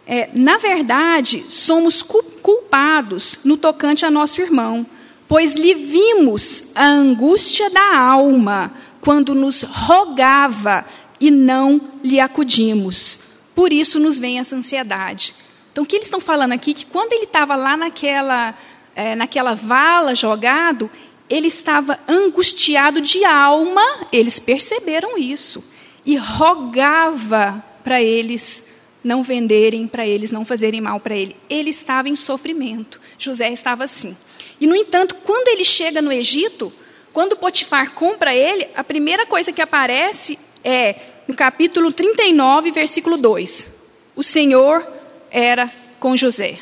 é, 0.07 0.31
Na 0.33 0.57
verdade, 0.57 1.45
somos 1.49 2.01
culpados 2.03 3.41
no 3.43 3.57
tocante 3.57 4.07
a 4.07 4.11
nosso 4.11 4.41
irmão, 4.41 4.87
pois 5.27 5.57
lhe 5.57 5.75
vimos 5.75 6.67
a 6.77 6.87
angústia 6.87 7.69
da 7.71 7.99
alma 7.99 8.73
quando 9.01 9.35
nos 9.35 9.63
rogava 9.63 10.87
e 11.19 11.29
não 11.29 11.81
lhe 12.05 12.21
acudimos. 12.21 13.19
Por 13.53 13.73
isso 13.73 13.99
nos 13.99 14.19
vem 14.19 14.39
essa 14.39 14.55
ansiedade. 14.55 15.35
Então, 15.77 15.85
o 15.85 15.87
que 15.87 15.97
eles 15.97 16.07
estão 16.07 16.23
falando 16.23 16.53
aqui? 16.53 16.73
Que 16.73 16.87
quando 16.87 17.13
ele 17.13 17.25
estava 17.25 17.55
lá 17.55 17.77
naquela, 17.77 18.57
é, 18.95 19.15
naquela 19.15 19.53
vala 19.53 20.15
jogado, 20.15 20.91
ele 21.29 21.49
estava 21.49 22.01
angustiado 22.09 22.99
de 23.03 23.23
alma, 23.27 23.85
eles 24.11 24.39
perceberam 24.39 25.19
isso, 25.19 25.63
e 26.03 26.17
rogava 26.17 27.63
para 27.85 28.01
eles 28.01 28.65
não 29.05 29.23
venderem, 29.23 29.87
para 29.87 30.07
eles 30.07 30.31
não 30.31 30.47
fazerem 30.47 30.81
mal 30.81 30.99
para 30.99 31.15
ele. 31.15 31.37
Ele 31.47 31.69
estava 31.69 32.09
em 32.09 32.17
sofrimento. 32.17 32.99
José 33.19 33.53
estava 33.53 33.85
assim. 33.85 34.17
E, 34.59 34.67
no 34.67 34.75
entanto, 34.75 35.15
quando 35.17 35.49
ele 35.49 35.63
chega 35.63 36.01
no 36.01 36.11
Egito, 36.11 36.73
quando 37.13 37.37
Potifar 37.37 37.93
compra 37.93 38.35
ele, 38.35 38.67
a 38.75 38.83
primeira 38.83 39.27
coisa 39.27 39.53
que 39.53 39.61
aparece 39.61 40.39
é 40.65 40.99
no 41.29 41.35
capítulo 41.35 41.93
39, 41.93 42.71
versículo 42.71 43.19
2. 43.19 43.77
O 44.17 44.23
Senhor 44.23 44.96
era 45.31 45.71
com 45.99 46.17
José. 46.17 46.59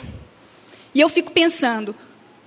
E 0.95 1.01
eu 1.01 1.09
fico 1.09 1.33
pensando, 1.33 1.95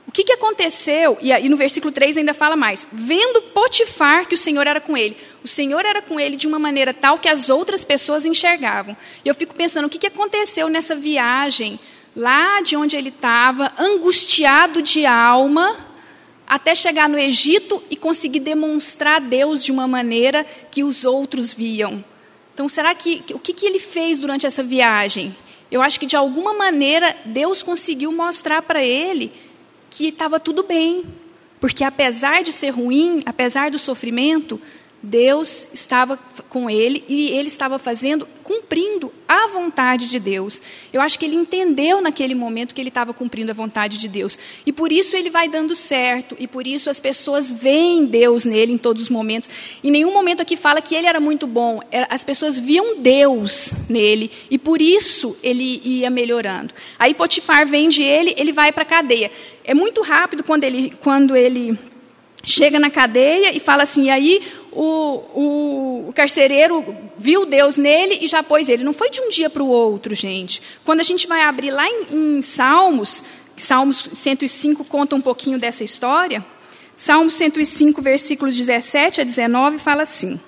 o 0.07 0.11
que, 0.11 0.23
que 0.23 0.31
aconteceu? 0.31 1.17
E 1.21 1.33
aí 1.33 1.49
no 1.49 1.57
versículo 1.57 1.91
3 1.91 2.17
ainda 2.17 2.33
fala 2.33 2.55
mais. 2.55 2.87
Vendo 2.91 3.41
Potifar 3.41 4.25
que 4.25 4.35
o 4.35 4.37
Senhor 4.37 4.65
era 4.65 4.79
com 4.79 4.95
ele. 4.95 5.17
O 5.43 5.47
Senhor 5.47 5.85
era 5.85 6.01
com 6.01 6.17
ele 6.17 6.37
de 6.37 6.47
uma 6.47 6.57
maneira 6.57 6.93
tal 6.93 7.19
que 7.19 7.27
as 7.27 7.49
outras 7.49 7.83
pessoas 7.83 8.25
enxergavam. 8.25 8.95
E 9.23 9.27
eu 9.27 9.35
fico 9.35 9.53
pensando, 9.53 9.85
o 9.85 9.89
que, 9.89 9.99
que 9.99 10.07
aconteceu 10.07 10.69
nessa 10.69 10.95
viagem, 10.95 11.77
lá 12.15 12.61
de 12.61 12.77
onde 12.77 12.95
ele 12.95 13.09
estava, 13.09 13.71
angustiado 13.77 14.81
de 14.81 15.05
alma, 15.05 15.75
até 16.47 16.73
chegar 16.73 17.09
no 17.09 17.19
Egito 17.19 17.83
e 17.89 17.97
conseguir 17.97 18.39
demonstrar 18.39 19.19
Deus 19.19 19.61
de 19.61 19.73
uma 19.73 19.89
maneira 19.89 20.45
que 20.71 20.85
os 20.85 21.03
outros 21.03 21.53
viam. 21.53 22.03
Então, 22.53 22.69
será 22.69 22.95
que 22.95 23.23
o 23.33 23.39
que, 23.39 23.51
que 23.51 23.65
ele 23.65 23.77
fez 23.77 24.17
durante 24.17 24.45
essa 24.45 24.63
viagem? 24.63 25.35
Eu 25.71 25.81
acho 25.81 25.99
que 25.99 26.05
de 26.05 26.15
alguma 26.15 26.53
maneira 26.53 27.15
Deus 27.25 27.61
conseguiu 27.61 28.11
mostrar 28.11 28.61
para 28.61 28.83
ele 28.83 29.31
que 29.89 30.07
estava 30.07 30.39
tudo 30.39 30.63
bem, 30.63 31.03
porque 31.59 31.83
apesar 31.83 32.43
de 32.43 32.51
ser 32.51 32.69
ruim, 32.69 33.21
apesar 33.25 33.71
do 33.71 33.79
sofrimento, 33.79 34.59
Deus 35.07 35.69
estava 35.73 36.17
com 36.49 36.69
ele 36.69 37.03
e 37.07 37.29
ele 37.29 37.47
estava 37.47 37.79
fazendo, 37.79 38.27
cumprindo 38.43 39.11
a 39.25 39.47
vontade 39.47 40.09
de 40.09 40.19
Deus. 40.19 40.61
Eu 40.91 40.99
acho 40.99 41.17
que 41.17 41.25
ele 41.25 41.35
entendeu 41.35 42.01
naquele 42.01 42.35
momento 42.35 42.75
que 42.75 42.81
ele 42.81 42.89
estava 42.89 43.13
cumprindo 43.13 43.51
a 43.51 43.53
vontade 43.53 43.97
de 43.97 44.07
Deus. 44.09 44.37
E 44.65 44.73
por 44.73 44.91
isso 44.91 45.15
ele 45.15 45.29
vai 45.29 45.47
dando 45.47 45.73
certo, 45.75 46.35
e 46.37 46.45
por 46.45 46.67
isso 46.67 46.89
as 46.89 46.99
pessoas 46.99 47.51
veem 47.51 48.05
Deus 48.05 48.43
nele 48.43 48.73
em 48.73 48.77
todos 48.77 49.03
os 49.03 49.09
momentos. 49.09 49.49
Em 49.81 49.91
nenhum 49.91 50.11
momento 50.11 50.41
aqui 50.41 50.57
fala 50.57 50.81
que 50.81 50.93
ele 50.93 51.07
era 51.07 51.21
muito 51.21 51.47
bom, 51.47 51.79
as 52.09 52.25
pessoas 52.25 52.59
viam 52.59 52.99
Deus 52.99 53.71
nele, 53.89 54.29
e 54.51 54.57
por 54.57 54.81
isso 54.81 55.37
ele 55.41 55.81
ia 55.85 56.09
melhorando. 56.09 56.73
Aí 56.99 57.13
Potifar 57.13 57.65
vende 57.65 58.03
ele, 58.03 58.33
ele 58.37 58.51
vai 58.51 58.73
para 58.73 58.83
a 58.83 58.85
cadeia. 58.85 59.31
É 59.63 59.73
muito 59.73 60.01
rápido 60.01 60.43
quando 60.43 60.65
ele. 60.65 60.93
Quando 61.01 61.35
ele 61.35 61.77
chega 62.43 62.79
na 62.79 62.89
cadeia 62.89 63.55
e 63.55 63.59
fala 63.59 63.83
assim, 63.83 64.05
e 64.05 64.09
aí 64.09 64.41
o, 64.71 66.05
o, 66.07 66.13
carcereiro 66.13 66.95
viu 67.17 67.45
Deus 67.45 67.77
nele 67.77 68.19
e 68.21 68.27
já 68.27 68.43
pôs 68.43 68.69
ele. 68.69 68.83
Não 68.83 68.93
foi 68.93 69.09
de 69.09 69.19
um 69.21 69.29
dia 69.29 69.49
para 69.49 69.63
o 69.63 69.67
outro, 69.67 70.15
gente. 70.15 70.61
Quando 70.85 70.99
a 70.99 71.03
gente 71.03 71.27
vai 71.27 71.41
abrir 71.41 71.71
lá 71.71 71.87
em, 71.87 72.37
em 72.37 72.41
Salmos, 72.41 73.23
Salmos 73.57 74.09
105 74.13 74.85
conta 74.85 75.15
um 75.15 75.21
pouquinho 75.21 75.57
dessa 75.57 75.83
história. 75.83 76.45
Salmos 76.95 77.33
105, 77.35 78.01
versículos 78.01 78.55
17 78.55 79.21
a 79.21 79.23
19, 79.23 79.79
fala 79.79 80.03
assim: 80.03 80.39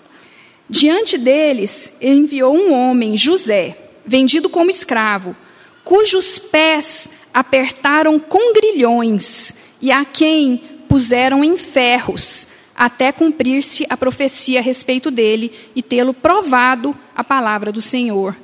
Diante 0.70 1.18
deles 1.18 1.94
enviou 2.00 2.56
um 2.56 2.74
homem, 2.74 3.18
José, 3.18 3.78
vendido 4.06 4.50
como 4.50 4.70
escravo, 4.70 5.36
cujos 5.84 6.38
pés 6.38 7.10
apertaram 7.34 8.20
com 8.20 8.54
grilhões 8.54 9.54
e 9.82 9.92
a 9.92 10.04
quem 10.06 10.62
puseram 10.90 11.44
em 11.44 11.56
ferros, 11.56 12.48
até 12.76 13.12
cumprir-se 13.12 13.86
a 13.90 13.96
profecia 13.96 14.60
a 14.60 14.64
respeito 14.64 15.12
dele 15.12 15.52
e 15.76 15.84
tê-lo 15.84 16.14
provado 16.14 16.98
a 17.16 17.24
palavra 17.24 17.72
do 17.72 17.82
Senhor. 17.82 18.36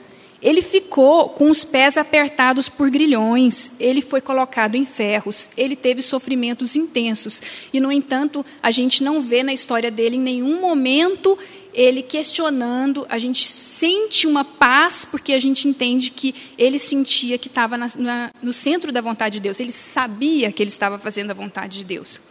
Ele 0.41 0.61
ficou 0.61 1.29
com 1.29 1.49
os 1.49 1.63
pés 1.63 1.97
apertados 1.97 2.69
por 2.69 2.91
grilhões, 2.91 3.71
ele 3.79 3.99
foi 3.99 4.21
colocado 4.21 4.75
em 4.75 4.85
ferros, 4.85 5.49
ele 5.57 5.75
teve 5.75 6.03
sofrimentos 6.03 6.75
intensos. 6.75 7.41
E, 7.73 7.79
no 7.79 7.91
entanto, 7.91 8.45
a 8.61 8.69
gente 8.69 9.03
não 9.03 9.21
vê 9.21 9.41
na 9.41 9.53
história 9.53 9.89
dele 9.89 10.17
em 10.17 10.21
nenhum 10.21 10.61
momento 10.61 11.35
ele 11.75 12.01
questionando, 12.01 13.05
a 13.09 13.17
gente 13.19 13.47
sente 13.47 14.25
uma 14.25 14.45
paz, 14.45 15.03
porque 15.03 15.33
a 15.33 15.39
gente 15.39 15.67
entende 15.67 16.09
que 16.09 16.33
ele 16.57 16.79
sentia 16.79 17.37
que 17.37 17.47
estava 17.47 17.75
no 18.41 18.53
centro 18.53 18.93
da 18.93 19.01
vontade 19.01 19.33
de 19.33 19.41
Deus, 19.41 19.59
ele 19.59 19.73
sabia 19.73 20.51
que 20.51 20.63
ele 20.63 20.69
estava 20.69 20.97
fazendo 20.97 21.31
a 21.31 21.33
vontade 21.33 21.79
de 21.79 21.85
Deus. 21.85 22.21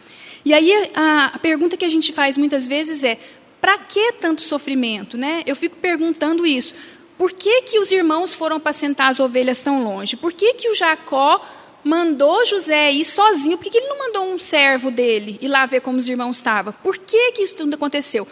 E 0.45 0.53
aí 0.53 0.91
a, 0.93 1.39
pergunta 1.39 1.75
que 1.75 1.83
a 1.83 1.89
gente 1.89 2.13
faz 2.13 2.37
muitas 2.37 2.67
vezes 2.67 3.03
é: 3.03 3.17
para 3.59 3.79
que 3.79 4.13
tanto 4.13 4.43
sofrimento? 4.43 5.17
Né? 5.17 5.41
Eu 5.45 5.55
fico 5.55 5.75
perguntando 5.77 6.45
isso. 6.45 6.75
Por 7.17 7.31
que, 7.31 7.63
que 7.63 7.79
os 7.79 7.91
irmãos 7.91 8.33
foram 8.33 8.57
apacentar 8.57 9.09
as 9.09 9.19
ovelhas 9.19 9.61
tão 9.61 9.83
longe? 9.83 10.15
Por 10.15 10.31
que, 10.31 10.53
que 10.53 10.69
o 10.69 10.75
Jacó 10.75 11.41
mandou 11.83 12.45
José 12.45 12.91
ir 12.91 13.05
sozinho? 13.05 13.57
Por 13.57 13.63
que, 13.63 13.69
que 13.71 13.77
ele 13.77 13.87
não 13.87 13.99
mandou 13.99 14.25
um 14.25 14.37
servo 14.37 14.91
dele 14.91 15.39
ir 15.41 15.47
lá 15.47 15.65
ver 15.65 15.81
como 15.81 15.97
os 15.97 16.07
irmãos 16.07 16.37
estavam? 16.37 16.73
Por 16.83 16.97
que, 16.97 17.31
que 17.31 17.41
isso 17.41 17.55
tudo 17.55 17.73
aconteceu? 17.73 18.27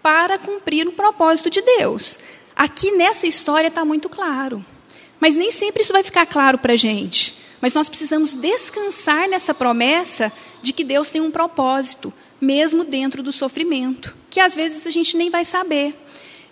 Para 0.00 0.38
cumprir 0.38 0.86
o 0.86 0.92
propósito 0.92 1.50
de 1.50 1.60
Deus. 1.60 2.20
Aqui 2.54 2.92
nessa 2.92 3.26
história 3.26 3.68
está 3.68 3.84
muito 3.84 4.08
claro. 4.08 4.64
Mas 5.18 5.34
nem 5.34 5.50
sempre 5.50 5.82
isso 5.82 5.92
vai 5.92 6.04
ficar 6.04 6.26
claro 6.26 6.58
para 6.58 6.74
a 6.74 6.76
gente. 6.76 7.34
Mas 7.60 7.74
nós 7.74 7.88
precisamos 7.88 8.34
descansar 8.34 9.28
nessa 9.28 9.52
promessa 9.52 10.32
de 10.62 10.72
que 10.72 10.84
Deus 10.84 11.10
tem 11.10 11.20
um 11.20 11.30
propósito, 11.30 12.12
mesmo 12.40 12.84
dentro 12.84 13.22
do 13.22 13.32
sofrimento, 13.32 14.14
que 14.30 14.40
às 14.40 14.54
vezes 14.54 14.86
a 14.86 14.90
gente 14.90 15.16
nem 15.16 15.28
vai 15.28 15.44
saber. 15.44 15.94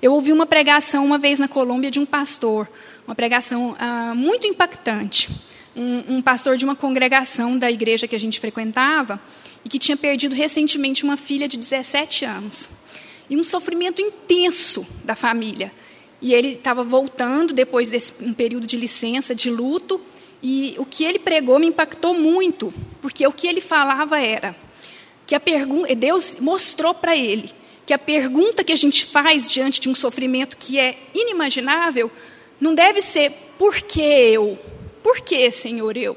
Eu 0.02 0.12
ouvi 0.12 0.32
uma 0.32 0.46
pregação 0.46 1.04
uma 1.04 1.16
vez 1.16 1.38
na 1.38 1.48
Colômbia 1.48 1.90
de 1.90 1.98
um 1.98 2.04
pastor, 2.04 2.68
uma 3.06 3.14
pregação 3.14 3.74
ah, 3.78 4.14
muito 4.14 4.46
impactante. 4.46 5.30
Um, 5.74 6.16
um 6.16 6.22
pastor 6.22 6.56
de 6.56 6.64
uma 6.64 6.74
congregação 6.74 7.58
da 7.58 7.70
igreja 7.70 8.08
que 8.08 8.16
a 8.16 8.18
gente 8.18 8.40
frequentava 8.40 9.20
e 9.64 9.68
que 9.68 9.78
tinha 9.78 9.96
perdido 9.96 10.34
recentemente 10.34 11.04
uma 11.04 11.16
filha 11.16 11.46
de 11.46 11.56
17 11.56 12.24
anos. 12.24 12.68
E 13.28 13.36
um 13.36 13.44
sofrimento 13.44 14.00
intenso 14.00 14.86
da 15.04 15.14
família. 15.14 15.72
E 16.20 16.32
ele 16.32 16.52
estava 16.52 16.82
voltando 16.82 17.52
depois 17.52 17.88
desse 17.88 18.12
um 18.20 18.32
período 18.32 18.66
de 18.66 18.76
licença, 18.76 19.34
de 19.34 19.50
luto, 19.50 20.00
e 20.42 20.74
o 20.78 20.84
que 20.84 21.04
ele 21.04 21.18
pregou 21.18 21.58
me 21.58 21.66
impactou 21.66 22.14
muito, 22.14 22.72
porque 23.00 23.26
o 23.26 23.32
que 23.32 23.46
ele 23.46 23.60
falava 23.60 24.20
era 24.20 24.54
que 25.26 25.34
a 25.34 25.40
pergunta, 25.40 25.94
Deus 25.94 26.36
mostrou 26.38 26.94
para 26.94 27.16
ele 27.16 27.52
que 27.84 27.92
a 27.92 27.98
pergunta 27.98 28.64
que 28.64 28.72
a 28.72 28.76
gente 28.76 29.04
faz 29.06 29.50
diante 29.50 29.80
de 29.80 29.88
um 29.88 29.94
sofrimento 29.94 30.56
que 30.56 30.78
é 30.78 30.98
inimaginável 31.14 32.10
não 32.60 32.74
deve 32.74 33.00
ser 33.00 33.32
por 33.56 33.76
que 33.76 34.00
eu? 34.00 34.58
Por 35.02 35.20
que, 35.20 35.50
Senhor, 35.52 35.96
eu? 35.96 36.16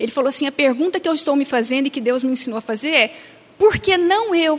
Ele 0.00 0.10
falou 0.10 0.28
assim: 0.28 0.46
a 0.46 0.52
pergunta 0.52 0.98
que 0.98 1.08
eu 1.08 1.12
estou 1.12 1.36
me 1.36 1.44
fazendo 1.44 1.86
e 1.86 1.90
que 1.90 2.00
Deus 2.00 2.24
me 2.24 2.32
ensinou 2.32 2.58
a 2.58 2.62
fazer 2.62 2.90
é: 2.90 3.16
por 3.58 3.78
que 3.78 3.96
não 3.96 4.34
eu? 4.34 4.58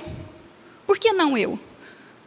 Por 0.86 1.00
que 1.00 1.12
não 1.12 1.38
eu? 1.38 1.58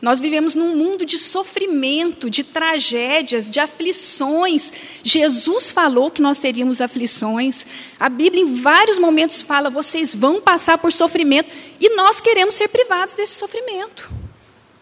Nós 0.01 0.21
vivemos 0.21 0.55
num 0.55 0.77
mundo 0.77 1.07
de 1.07 1.19
sofrimento, 1.19 2.29
de 2.29 2.45
tragédias, 2.45 3.51
de 3.51 3.59
aflições. 3.59 4.73
Jesus 5.03 5.71
falou 5.71 6.11
que 6.11 6.21
nós 6.21 6.39
teríamos 6.39 6.83
aflições. 6.83 7.67
A 7.99 8.09
Bíblia, 8.09 8.43
em 8.43 8.55
vários 8.57 8.99
momentos, 8.99 9.41
fala: 9.41 9.71
vocês 9.71 10.15
vão 10.15 10.41
passar 10.41 10.77
por 10.77 10.93
sofrimento. 10.93 11.55
E 11.81 11.97
nós 11.97 12.21
queremos 12.21 12.55
ser 12.55 12.69
privados 12.69 13.15
desse 13.15 13.35
sofrimento. 13.35 14.11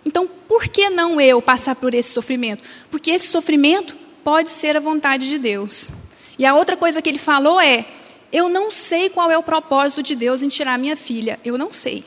Então, 0.04 0.26
por 0.26 0.66
que 0.66 0.90
não 0.90 1.21
eu 1.21 1.40
passar 1.40 1.76
por 1.76 1.94
esse 1.94 2.12
sofrimento? 2.12 2.68
Porque 2.90 3.12
esse 3.12 3.28
sofrimento 3.28 3.97
pode 4.25 4.50
ser 4.50 4.76
a 4.76 4.80
vontade 4.80 5.28
de 5.28 5.38
Deus. 5.38 5.88
E 6.37 6.44
a 6.44 6.54
outra 6.54 6.76
coisa 6.76 7.00
que 7.00 7.09
ele 7.09 7.18
falou 7.18 7.61
é: 7.61 7.87
eu 8.33 8.49
não 8.49 8.73
sei 8.73 9.09
qual 9.09 9.30
é 9.30 9.38
o 9.38 9.44
propósito 9.44 10.02
de 10.02 10.16
Deus 10.16 10.42
em 10.42 10.49
tirar 10.49 10.76
minha 10.76 10.97
filha. 10.97 11.38
Eu 11.44 11.56
não 11.56 11.71
sei. 11.71 12.04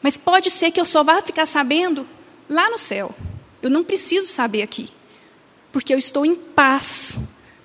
Mas 0.00 0.16
pode 0.16 0.48
ser 0.48 0.70
que 0.70 0.80
eu 0.80 0.84
só 0.86 1.04
vá 1.04 1.20
ficar 1.20 1.44
sabendo 1.44 2.08
lá 2.52 2.70
no 2.70 2.78
céu. 2.78 3.14
Eu 3.60 3.70
não 3.70 3.82
preciso 3.82 4.26
saber 4.26 4.62
aqui, 4.62 4.88
porque 5.72 5.92
eu 5.92 5.98
estou 5.98 6.26
em 6.26 6.34
paz, 6.34 7.18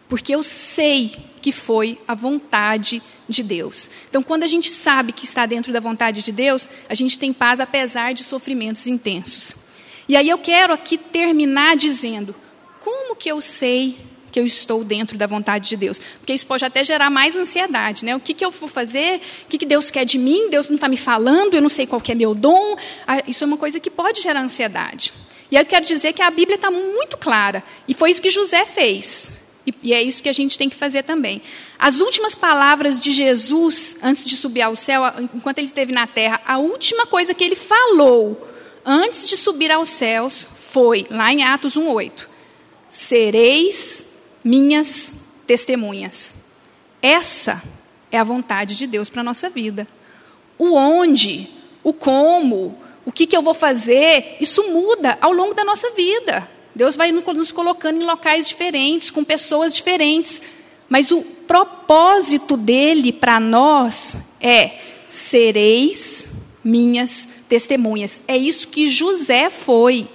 porque 0.07 0.33
eu 0.33 0.43
sei 0.43 1.11
que 1.41 1.51
foi 1.51 1.99
a 2.07 2.15
vontade 2.15 3.01
de 3.27 3.43
Deus. 3.43 3.89
Então, 4.09 4.23
quando 4.23 4.43
a 4.43 4.47
gente 4.47 4.69
sabe 4.71 5.11
que 5.11 5.25
está 5.25 5.45
dentro 5.45 5.73
da 5.73 5.79
vontade 5.79 6.23
de 6.23 6.31
Deus, 6.31 6.69
a 6.87 6.93
gente 6.93 7.19
tem 7.19 7.33
paz 7.33 7.59
apesar 7.59 8.13
de 8.13 8.23
sofrimentos 8.23 8.87
intensos. 8.87 9.55
E 10.07 10.15
aí 10.15 10.29
eu 10.29 10.37
quero 10.37 10.73
aqui 10.73 10.97
terminar 10.97 11.75
dizendo: 11.75 12.33
como 12.79 13.15
que 13.15 13.29
eu 13.29 13.41
sei 13.41 14.06
que 14.37 14.41
eu 14.41 14.45
estou 14.45 14.83
dentro 14.83 15.17
da 15.17 15.25
vontade 15.25 15.67
de 15.67 15.75
Deus. 15.75 15.99
Porque 16.19 16.31
isso 16.31 16.45
pode 16.45 16.63
até 16.63 16.83
gerar 16.83 17.09
mais 17.09 17.35
ansiedade, 17.35 18.05
né? 18.05 18.15
O 18.15 18.19
que, 18.19 18.35
que 18.35 18.45
eu 18.45 18.51
vou 18.51 18.69
fazer? 18.69 19.19
O 19.45 19.47
que, 19.49 19.57
que 19.57 19.65
Deus 19.65 19.89
quer 19.89 20.05
de 20.05 20.19
mim? 20.19 20.47
Deus 20.51 20.67
não 20.67 20.75
está 20.75 20.87
me 20.87 20.95
falando, 20.95 21.55
eu 21.55 21.61
não 21.61 21.69
sei 21.69 21.87
qual 21.87 21.99
que 21.99 22.11
é 22.11 22.15
meu 22.15 22.35
dom. 22.35 22.75
Ah, 23.07 23.23
isso 23.27 23.43
é 23.43 23.47
uma 23.47 23.57
coisa 23.57 23.79
que 23.79 23.89
pode 23.89 24.21
gerar 24.21 24.41
ansiedade. 24.41 25.11
E 25.49 25.55
eu 25.55 25.65
quero 25.65 25.83
dizer 25.83 26.13
que 26.13 26.21
a 26.21 26.29
Bíblia 26.29 26.53
está 26.53 26.69
muito 26.69 27.17
clara. 27.17 27.63
E 27.87 27.95
foi 27.95 28.11
isso 28.11 28.21
que 28.21 28.29
José 28.29 28.63
fez. 28.63 29.41
E 29.81 29.91
é 29.91 30.03
isso 30.03 30.21
que 30.21 30.29
a 30.29 30.33
gente 30.33 30.55
tem 30.55 30.69
que 30.69 30.75
fazer 30.75 31.01
também. 31.01 31.41
As 31.79 31.99
últimas 31.99 32.35
palavras 32.35 32.99
de 32.99 33.11
Jesus, 33.11 33.97
antes 34.03 34.23
de 34.23 34.35
subir 34.35 34.61
ao 34.61 34.75
céu, 34.75 35.01
enquanto 35.33 35.57
ele 35.57 35.67
esteve 35.67 35.91
na 35.91 36.05
terra, 36.05 36.39
a 36.45 36.59
última 36.59 37.07
coisa 37.07 37.33
que 37.33 37.43
ele 37.43 37.55
falou, 37.55 38.47
antes 38.85 39.27
de 39.27 39.35
subir 39.35 39.71
aos 39.71 39.89
céus, 39.89 40.47
foi, 40.57 41.07
lá 41.09 41.33
em 41.33 41.43
Atos 41.43 41.75
1,8: 41.75 42.27
Sereis 42.87 44.06
minhas 44.47 45.13
testemunhas. 45.45 46.35
Essa 47.01 47.61
é 48.09 48.17
a 48.17 48.23
vontade 48.23 48.77
de 48.77 48.87
Deus 48.87 49.09
para 49.09 49.19
a 49.19 49.23
nossa 49.23 49.49
vida. 49.49 49.85
O 50.57 50.73
onde, 50.73 51.49
o 51.83 51.91
como, 51.91 52.77
o 53.05 53.11
que, 53.11 53.27
que 53.27 53.35
eu 53.35 53.41
vou 53.41 53.53
fazer, 53.53 54.37
isso 54.39 54.71
muda 54.71 55.17
ao 55.19 55.33
longo 55.33 55.53
da 55.53 55.65
nossa 55.65 55.91
vida. 55.91 56.49
Deus 56.73 56.95
vai 56.95 57.11
nos 57.11 57.51
colocando 57.51 58.01
em 58.01 58.05
locais 58.05 58.47
diferentes, 58.47 59.11
com 59.11 59.21
pessoas 59.21 59.75
diferentes. 59.75 60.41
Mas 60.87 61.11
o 61.11 61.21
propósito 61.21 62.55
dele 62.55 63.11
para 63.11 63.41
nós 63.41 64.17
é: 64.39 64.79
sereis 65.09 66.29
minhas 66.63 67.27
testemunhas. 67.49 68.21
É 68.25 68.37
isso 68.37 68.69
que 68.69 68.87
José 68.87 69.49
foi. 69.49 70.07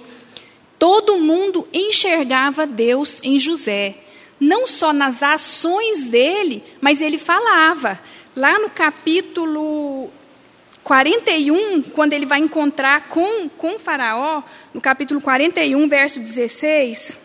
Todo 0.79 1.19
mundo 1.19 1.67
enxergava 1.71 2.65
Deus 2.65 3.21
em 3.23 3.37
José. 3.37 4.02
Não 4.43 4.67
só 4.67 4.91
nas 4.91 5.23
ações 5.23 6.09
dele, 6.09 6.61
mas 6.81 7.01
ele 7.01 7.17
falava. 7.17 7.97
Lá 8.35 8.59
no 8.59 8.69
capítulo 8.69 10.09
41, 10.83 11.81
quando 11.83 12.11
ele 12.11 12.25
vai 12.25 12.39
encontrar 12.39 13.07
com, 13.07 13.47
com 13.47 13.79
Faraó, 13.79 14.43
no 14.73 14.81
capítulo 14.81 15.21
41, 15.21 15.87
verso 15.87 16.19
16, 16.19 17.17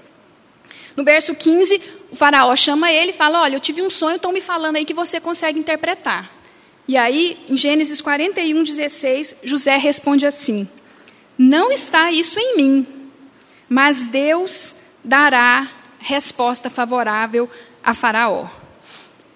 no 0.96 1.02
verso 1.02 1.34
15, 1.34 1.82
o 2.12 2.14
Faraó 2.14 2.54
chama 2.54 2.92
ele 2.92 3.10
e 3.10 3.14
fala: 3.14 3.42
Olha, 3.42 3.56
eu 3.56 3.60
tive 3.60 3.82
um 3.82 3.90
sonho, 3.90 4.14
estão 4.14 4.30
me 4.30 4.40
falando 4.40 4.76
aí 4.76 4.84
que 4.84 4.94
você 4.94 5.20
consegue 5.20 5.58
interpretar. 5.58 6.30
E 6.86 6.96
aí, 6.96 7.36
em 7.48 7.56
Gênesis 7.56 8.00
41, 8.00 8.62
16, 8.62 9.36
José 9.42 9.76
responde 9.76 10.24
assim: 10.24 10.68
Não 11.36 11.72
está 11.72 12.12
isso 12.12 12.38
em 12.38 12.56
mim, 12.56 12.86
mas 13.68 14.04
Deus 14.04 14.76
dará 15.02 15.77
resposta 15.98 16.70
favorável 16.70 17.48
a 17.82 17.94
Faraó. 17.94 18.46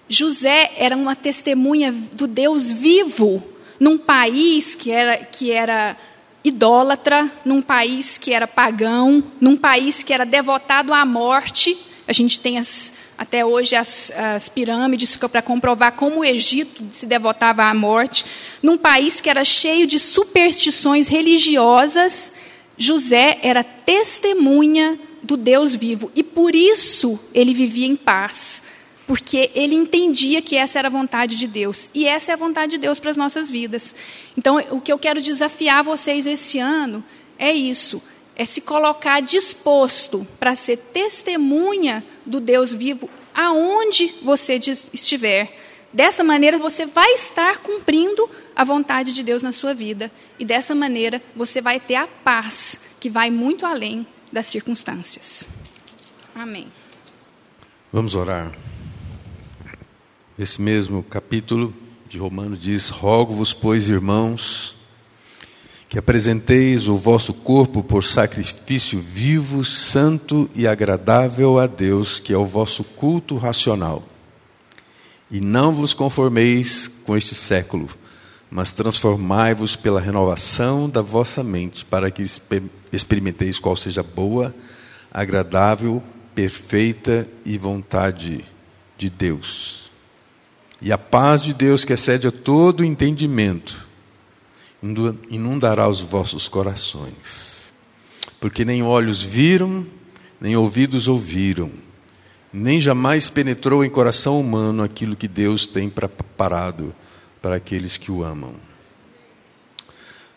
José 0.07 0.71
era 0.77 0.95
uma 0.95 1.15
testemunha 1.15 1.91
do 1.91 2.27
Deus 2.27 2.71
vivo 2.71 3.43
num 3.79 3.97
país 3.97 4.75
que 4.75 4.91
era, 4.91 5.17
que 5.17 5.51
era 5.51 5.97
idólatra, 6.43 7.31
num 7.43 7.61
país 7.61 8.17
que 8.17 8.33
era 8.33 8.47
pagão, 8.47 9.23
num 9.39 9.55
país 9.55 10.03
que 10.03 10.13
era 10.13 10.25
devotado 10.25 10.93
à 10.93 11.05
morte. 11.05 11.77
A 12.07 12.13
gente 12.13 12.39
tem 12.39 12.57
as, 12.57 12.93
até 13.17 13.45
hoje 13.45 13.75
as, 13.75 14.11
as 14.11 14.49
pirâmides 14.49 15.15
para 15.15 15.41
comprovar 15.41 15.93
como 15.93 16.19
o 16.19 16.25
Egito 16.25 16.83
se 16.91 17.05
devotava 17.05 17.63
à 17.63 17.73
morte. 17.73 18.25
Num 18.61 18.77
país 18.77 19.21
que 19.21 19.29
era 19.29 19.45
cheio 19.45 19.87
de 19.87 19.97
superstições 19.97 21.07
religiosas, 21.07 22.33
José 22.77 23.39
era 23.41 23.63
testemunha 23.63 24.99
do 25.23 25.37
Deus 25.37 25.73
vivo 25.73 26.11
e 26.13 26.21
por 26.21 26.53
isso 26.53 27.17
ele 27.33 27.53
vivia 27.53 27.87
em 27.87 27.95
paz 27.95 28.61
porque 29.05 29.51
ele 29.53 29.75
entendia 29.75 30.41
que 30.41 30.55
essa 30.55 30.79
era 30.79 30.87
a 30.87 30.91
vontade 30.91 31.37
de 31.37 31.47
Deus. 31.47 31.89
E 31.93 32.07
essa 32.07 32.31
é 32.31 32.33
a 32.33 32.37
vontade 32.37 32.71
de 32.71 32.77
Deus 32.77 32.99
para 32.99 33.11
as 33.11 33.17
nossas 33.17 33.49
vidas. 33.49 33.95
Então, 34.37 34.57
o 34.71 34.79
que 34.79 34.91
eu 34.91 34.99
quero 34.99 35.21
desafiar 35.21 35.83
vocês 35.83 36.25
esse 36.25 36.57
ano 36.57 37.03
é 37.37 37.51
isso: 37.51 38.01
é 38.35 38.45
se 38.45 38.61
colocar 38.61 39.21
disposto 39.21 40.25
para 40.39 40.55
ser 40.55 40.77
testemunha 40.77 42.03
do 42.25 42.39
Deus 42.39 42.73
vivo 42.73 43.09
aonde 43.33 44.13
você 44.21 44.55
estiver. 44.55 45.59
Dessa 45.91 46.23
maneira, 46.23 46.57
você 46.57 46.87
vai 46.87 47.13
estar 47.13 47.59
cumprindo 47.59 48.27
a 48.55 48.63
vontade 48.63 49.13
de 49.13 49.21
Deus 49.21 49.43
na 49.43 49.51
sua 49.51 49.75
vida. 49.75 50.11
E 50.39 50.45
dessa 50.45 50.73
maneira, 50.73 51.21
você 51.35 51.61
vai 51.61 51.79
ter 51.79 51.95
a 51.95 52.07
paz 52.07 52.81
que 52.99 53.11
vai 53.11 53.29
muito 53.29 53.63
além 53.63 54.07
das 54.33 54.47
circunstâncias. 54.47 55.47
Amém. 56.33 56.67
Vamos 57.91 58.15
orar. 58.15 58.51
Esse 60.37 60.59
mesmo 60.59 61.03
capítulo 61.03 61.71
de 62.09 62.17
Romanos 62.17 62.57
diz: 62.57 62.89
Rogo-vos, 62.89 63.53
pois, 63.53 63.89
irmãos, 63.89 64.75
que 65.87 65.99
apresenteis 65.99 66.87
o 66.87 66.95
vosso 66.95 67.31
corpo 67.31 67.83
por 67.83 68.03
sacrifício 68.03 68.99
vivo, 68.99 69.63
santo 69.63 70.49
e 70.55 70.67
agradável 70.67 71.59
a 71.59 71.67
Deus, 71.67 72.19
que 72.19 72.33
é 72.33 72.37
o 72.37 72.43
vosso 72.43 72.83
culto 72.83 73.37
racional. 73.37 74.03
E 75.29 75.39
não 75.39 75.71
vos 75.71 75.93
conformeis 75.93 76.87
com 76.87 77.15
este 77.15 77.35
século, 77.35 77.87
mas 78.53 78.71
transformai-vos 78.71 79.75
pela 79.75 79.99
renovação 79.99 80.87
da 80.87 81.01
vossa 81.01 81.43
mente, 81.43 81.83
para 81.83 82.11
que 82.11 82.23
experimenteis 82.91 83.57
qual 83.57 83.75
seja 83.75 84.03
boa, 84.03 84.53
agradável, 85.11 86.03
perfeita 86.35 87.27
e 87.43 87.57
vontade 87.57 88.45
de 88.95 89.09
Deus. 89.09 89.91
E 90.79 90.91
a 90.91 90.99
paz 90.99 91.41
de 91.41 91.51
Deus, 91.51 91.83
que 91.83 91.93
excede 91.93 92.27
a 92.27 92.31
todo 92.31 92.85
entendimento, 92.85 93.87
inundará 95.31 95.89
os 95.89 96.01
vossos 96.01 96.47
corações. 96.47 97.73
Porque 98.39 98.63
nem 98.63 98.83
olhos 98.83 99.23
viram, 99.23 99.83
nem 100.39 100.55
ouvidos 100.55 101.07
ouviram, 101.07 101.71
nem 102.53 102.79
jamais 102.79 103.29
penetrou 103.29 103.83
em 103.83 103.89
coração 103.89 104.39
humano 104.39 104.83
aquilo 104.83 105.15
que 105.15 105.27
Deus 105.27 105.65
tem 105.65 105.89
preparado 105.89 106.93
para 107.43 107.57
aqueles 107.57 107.97
que 107.97 108.09
o 108.09 108.23
amam. 108.23 108.55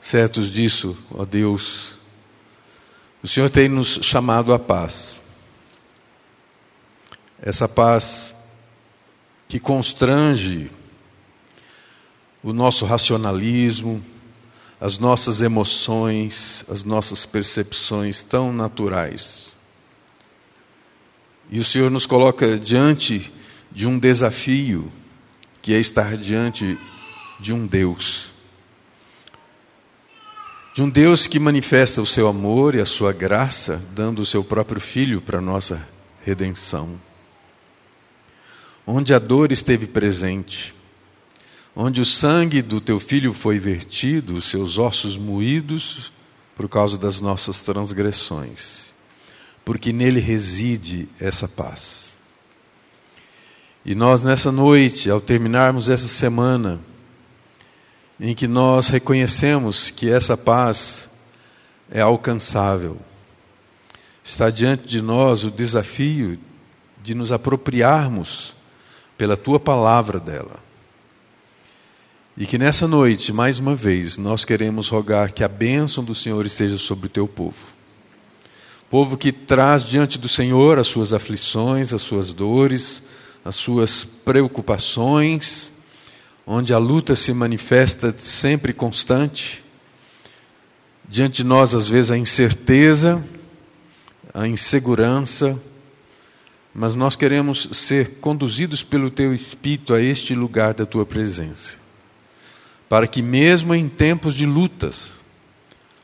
Certos 0.00 0.50
disso, 0.50 0.98
ó 1.12 1.24
Deus, 1.24 1.96
o 3.22 3.28
Senhor 3.28 3.48
tem 3.48 3.68
nos 3.68 4.00
chamado 4.02 4.52
à 4.52 4.58
paz. 4.58 5.22
Essa 7.40 7.68
paz 7.68 8.34
que 9.46 9.60
constrange 9.60 10.68
o 12.42 12.52
nosso 12.52 12.84
racionalismo, 12.84 14.04
as 14.80 14.98
nossas 14.98 15.40
emoções, 15.40 16.64
as 16.68 16.82
nossas 16.82 17.24
percepções 17.24 18.24
tão 18.24 18.52
naturais. 18.52 19.54
E 21.48 21.60
o 21.60 21.64
Senhor 21.64 21.88
nos 21.88 22.04
coloca 22.04 22.58
diante 22.58 23.32
de 23.70 23.86
um 23.86 23.96
desafio, 23.96 24.92
que 25.62 25.72
é 25.72 25.78
estar 25.78 26.16
diante 26.16 26.76
de 27.38 27.53
um 27.53 27.66
Deus. 27.66 28.33
De 30.75 30.83
um 30.83 30.90
Deus 30.90 31.27
que 31.27 31.38
manifesta 31.38 32.03
o 32.03 32.07
seu 32.07 32.29
amor 32.29 32.75
e 32.75 32.81
a 32.81 32.87
sua 32.87 33.12
graça, 33.12 33.81
dando 33.94 34.20
o 34.20 34.27
seu 34.27 34.44
próprio 34.44 34.81
Filho 34.81 35.20
para 35.20 35.40
nossa 35.40 35.87
redenção 36.25 37.01
onde 38.87 39.12
a 39.12 39.18
dor 39.18 39.51
esteve 39.51 39.87
presente, 39.87 40.75
onde 41.75 42.01
o 42.01 42.05
sangue 42.05 42.62
do 42.62 42.81
teu 42.81 43.01
filho 43.01 43.33
foi 43.33 43.59
vertido, 43.59 44.37
os 44.37 44.44
seus 44.44 44.79
ossos 44.79 45.18
moídos 45.18 46.12
por 46.55 46.68
causa 46.68 46.96
das 46.96 47.20
nossas 47.20 47.61
transgressões, 47.61 48.92
porque 49.64 49.92
nele 49.92 50.20
reside 50.20 51.09
essa 51.20 51.49
paz. 51.49 52.16
E 53.85 53.94
nós, 53.94 54.22
nessa 54.22 54.51
noite, 54.51 55.11
ao 55.11 55.20
terminarmos 55.20 55.88
essa 55.88 56.09
semana, 56.09 56.81
em 58.18 58.35
que 58.35 58.48
nós 58.48 58.88
reconhecemos 58.88 59.90
que 59.90 60.11
essa 60.11 60.37
paz 60.37 61.09
é 61.90 62.00
alcançável, 62.00 62.98
está 64.24 64.50
diante 64.50 64.85
de 64.87 65.00
nós 65.00 65.44
o 65.44 65.50
desafio 65.50 66.38
de 67.02 67.14
nos 67.14 67.31
apropriarmos 67.31 68.55
pela 69.16 69.37
tua 69.37 69.61
palavra 69.61 70.18
dela. 70.18 70.64
E 72.37 72.44
que 72.44 72.59
nessa 72.59 72.87
noite, 72.87 73.33
mais 73.33 73.59
uma 73.59 73.74
vez, 73.74 74.18
nós 74.18 74.44
queremos 74.44 74.88
rogar 74.88 75.33
que 75.33 75.42
a 75.42 75.48
bênção 75.48 76.05
do 76.05 76.14
Senhor 76.14 76.44
esteja 76.44 76.76
sobre 76.76 77.07
o 77.07 77.11
teu 77.11 77.26
povo. 77.26 77.76
Povo 78.90 79.16
que 79.16 79.33
traz 79.33 79.85
diante 79.85 80.18
do 80.18 80.29
Senhor 80.29 80.79
as 80.79 80.87
suas 80.87 81.12
aflições, 81.12 81.94
as 81.94 82.02
suas 82.02 82.33
dores, 82.33 83.02
as 83.44 83.57
suas 83.57 84.05
preocupações, 84.05 85.72
onde 86.46 86.72
a 86.72 86.78
luta 86.78 87.16
se 87.16 87.32
manifesta 87.32 88.14
sempre 88.16 88.72
constante. 88.72 89.64
Diante 91.09 91.38
de 91.38 91.44
nós, 91.44 91.74
às 91.74 91.88
vezes, 91.88 92.12
a 92.12 92.16
incerteza, 92.16 93.22
a 94.32 94.46
insegurança, 94.46 95.61
mas 96.72 96.94
nós 96.94 97.16
queremos 97.16 97.68
ser 97.72 98.18
conduzidos 98.20 98.85
pelo 98.85 99.11
Teu 99.11 99.35
Espírito 99.35 99.92
a 99.92 100.00
este 100.00 100.35
lugar 100.35 100.74
da 100.74 100.87
Tua 100.87 101.04
presença, 101.04 101.78
para 102.88 103.09
que, 103.09 103.22
mesmo 103.22 103.74
em 103.74 103.88
tempos 103.88 104.35
de 104.35 104.46
lutas, 104.46 105.12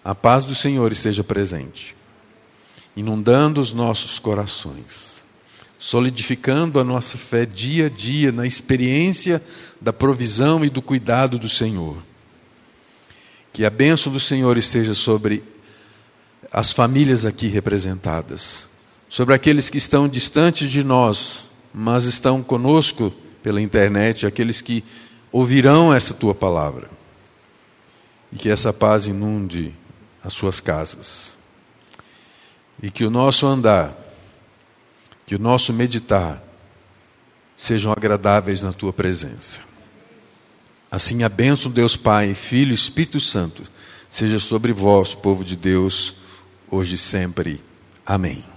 a 0.05 0.15
paz 0.15 0.45
do 0.45 0.55
Senhor 0.55 0.91
esteja 0.91 1.23
presente, 1.23 1.95
inundando 2.97 3.61
os 3.61 3.73
nossos 3.73 4.19
corações, 4.19 5.22
solidificando 5.83 6.79
a 6.79 6.85
nossa 6.85 7.19
fé 7.19 7.45
dia 7.45 7.87
a 7.87 7.89
dia 7.89 8.31
na 8.31 8.47
experiência 8.47 9.43
da 9.81 9.93
provisão 9.93 10.65
e 10.65 10.71
do 10.71 10.81
cuidado 10.81 11.41
do 11.41 11.49
Senhor. 11.49 12.01
Que 13.53 13.65
a 13.65 13.71
bênção 13.71 14.13
do 14.13 14.21
Senhor 14.21 14.57
esteja 14.57 14.95
sobre 14.95 15.43
as 16.53 16.73
famílias 16.73 17.27
aqui 17.27 17.49
representadas 17.49 18.71
sobre 19.13 19.35
aqueles 19.35 19.69
que 19.69 19.77
estão 19.77 20.09
distantes 20.09 20.71
de 20.71 20.83
nós, 20.83 21.47
mas 21.75 22.05
estão 22.05 22.43
conosco 22.43 23.13
pela 23.43 23.61
internet, 23.61 24.25
aqueles 24.25 24.63
que 24.63 24.83
ouvirão 25.31 25.93
essa 25.93 26.15
tua 26.15 26.35
palavra. 26.35 26.89
E 28.33 28.37
que 28.37 28.49
essa 28.49 28.73
paz 28.73 29.07
inunde 29.07 29.75
as 30.25 30.33
suas 30.33 30.61
casas. 30.61 31.37
E 32.83 32.91
que 32.91 33.05
o 33.05 33.11
nosso 33.11 33.47
andar, 33.47 33.95
que 35.33 35.37
o 35.37 35.39
nosso 35.39 35.73
meditar, 35.73 36.45
sejam 37.57 37.91
agradáveis 37.91 38.61
na 38.61 38.71
tua 38.71 38.93
presença. 38.93 39.63
Assim 40.91 41.23
a 41.23 41.29
bênção 41.31 41.73
Deus 41.73 41.97
Pai, 41.97 42.35
Filho 42.35 42.71
e 42.71 42.75
Espírito 42.75 43.19
Santo 43.19 43.63
seja 44.11 44.39
sobre 44.39 44.75
vós, 44.75 45.15
povo 45.15 45.43
de 45.43 45.57
Deus, 45.57 46.15
hoje 46.71 46.97
e 46.97 46.99
sempre. 46.99 47.65
Amém. 48.05 48.52